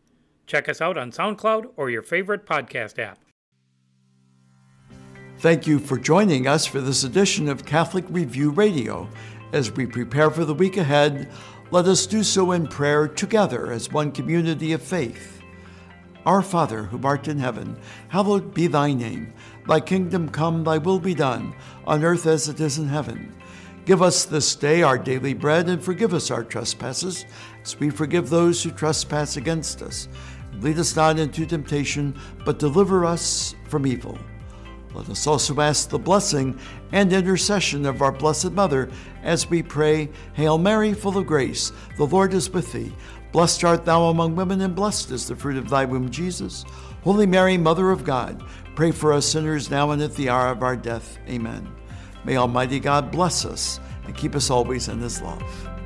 Check 0.45 0.69
us 0.69 0.79
out 0.79 0.97
on 0.97 1.11
SoundCloud 1.11 1.71
or 1.75 1.89
your 1.89 2.03
favorite 2.03 2.45
podcast 2.45 2.97
app. 2.97 3.19
Thank 5.39 5.67
you 5.67 5.77
for 5.77 5.97
joining 5.97 6.47
us 6.47 6.65
for 6.65 6.79
this 6.79 7.03
edition 7.03 7.49
of 7.49 7.65
Catholic 7.65 8.05
Review 8.07 8.51
Radio. 8.51 9.09
As 9.51 9.69
we 9.69 9.85
prepare 9.85 10.31
for 10.31 10.45
the 10.45 10.53
week 10.53 10.77
ahead, 10.77 11.29
let 11.71 11.85
us 11.85 12.07
do 12.07 12.23
so 12.23 12.53
in 12.53 12.67
prayer 12.67 13.09
together 13.09 13.73
as 13.73 13.91
one 13.91 14.13
community 14.13 14.71
of 14.71 14.81
faith. 14.81 15.36
Our 16.27 16.41
Father, 16.41 16.83
who 16.83 16.99
art 17.07 17.29
in 17.29 17.39
heaven, 17.39 17.79
hallowed 18.09 18.53
be 18.53 18.67
thy 18.67 18.91
name. 18.91 19.33
Thy 19.65 19.79
kingdom 19.79 20.27
come, 20.27 20.65
thy 20.65 20.77
will 20.77 20.99
be 20.99 21.15
done, 21.15 21.55
on 21.85 22.03
earth 22.03 22.25
as 22.25 22.49
it 22.49 22.59
is 22.59 22.77
in 22.79 22.89
heaven. 22.89 23.33
Give 23.85 24.01
us 24.01 24.25
this 24.25 24.53
day 24.53 24.81
our 24.81 24.97
daily 24.97 25.33
bread, 25.33 25.69
and 25.69 25.81
forgive 25.81 26.13
us 26.13 26.29
our 26.29 26.43
trespasses, 26.43 27.23
as 27.63 27.79
we 27.79 27.89
forgive 27.89 28.29
those 28.29 28.61
who 28.61 28.71
trespass 28.71 29.37
against 29.37 29.81
us. 29.81 30.09
Lead 30.59 30.77
us 30.79 30.97
not 30.97 31.17
into 31.17 31.45
temptation, 31.45 32.13
but 32.43 32.59
deliver 32.59 33.05
us 33.05 33.55
from 33.69 33.87
evil. 33.87 34.19
Let 34.93 35.09
us 35.09 35.27
also 35.27 35.61
ask 35.61 35.87
the 35.87 35.97
blessing 35.97 36.59
and 36.91 37.13
intercession 37.13 37.85
of 37.85 38.01
our 38.01 38.11
Blessed 38.11 38.51
Mother 38.51 38.89
as 39.23 39.49
we 39.49 39.63
pray, 39.63 40.09
Hail 40.33 40.57
Mary, 40.57 40.93
full 40.93 41.17
of 41.17 41.27
grace, 41.27 41.71
the 41.97 42.05
Lord 42.05 42.33
is 42.33 42.49
with 42.49 42.73
thee. 42.73 42.91
Blessed 43.31 43.63
art 43.63 43.85
thou 43.85 44.05
among 44.05 44.35
women, 44.35 44.61
and 44.61 44.75
blessed 44.75 45.11
is 45.11 45.27
the 45.27 45.35
fruit 45.35 45.57
of 45.57 45.69
thy 45.69 45.85
womb, 45.85 46.09
Jesus. 46.09 46.65
Holy 47.03 47.25
Mary, 47.25 47.57
Mother 47.57 47.91
of 47.91 48.03
God, 48.03 48.43
pray 48.75 48.91
for 48.91 49.13
us 49.13 49.25
sinners 49.25 49.69
now 49.69 49.91
and 49.91 50.01
at 50.01 50.15
the 50.15 50.29
hour 50.29 50.49
of 50.49 50.63
our 50.63 50.75
death. 50.75 51.17
Amen. 51.27 51.67
May 52.23 52.37
Almighty 52.37 52.79
God 52.79 53.11
bless 53.11 53.45
us 53.45 53.79
and 54.05 54.15
keep 54.15 54.35
us 54.35 54.49
always 54.49 54.87
in 54.87 54.99
his 54.99 55.21
love. 55.21 55.76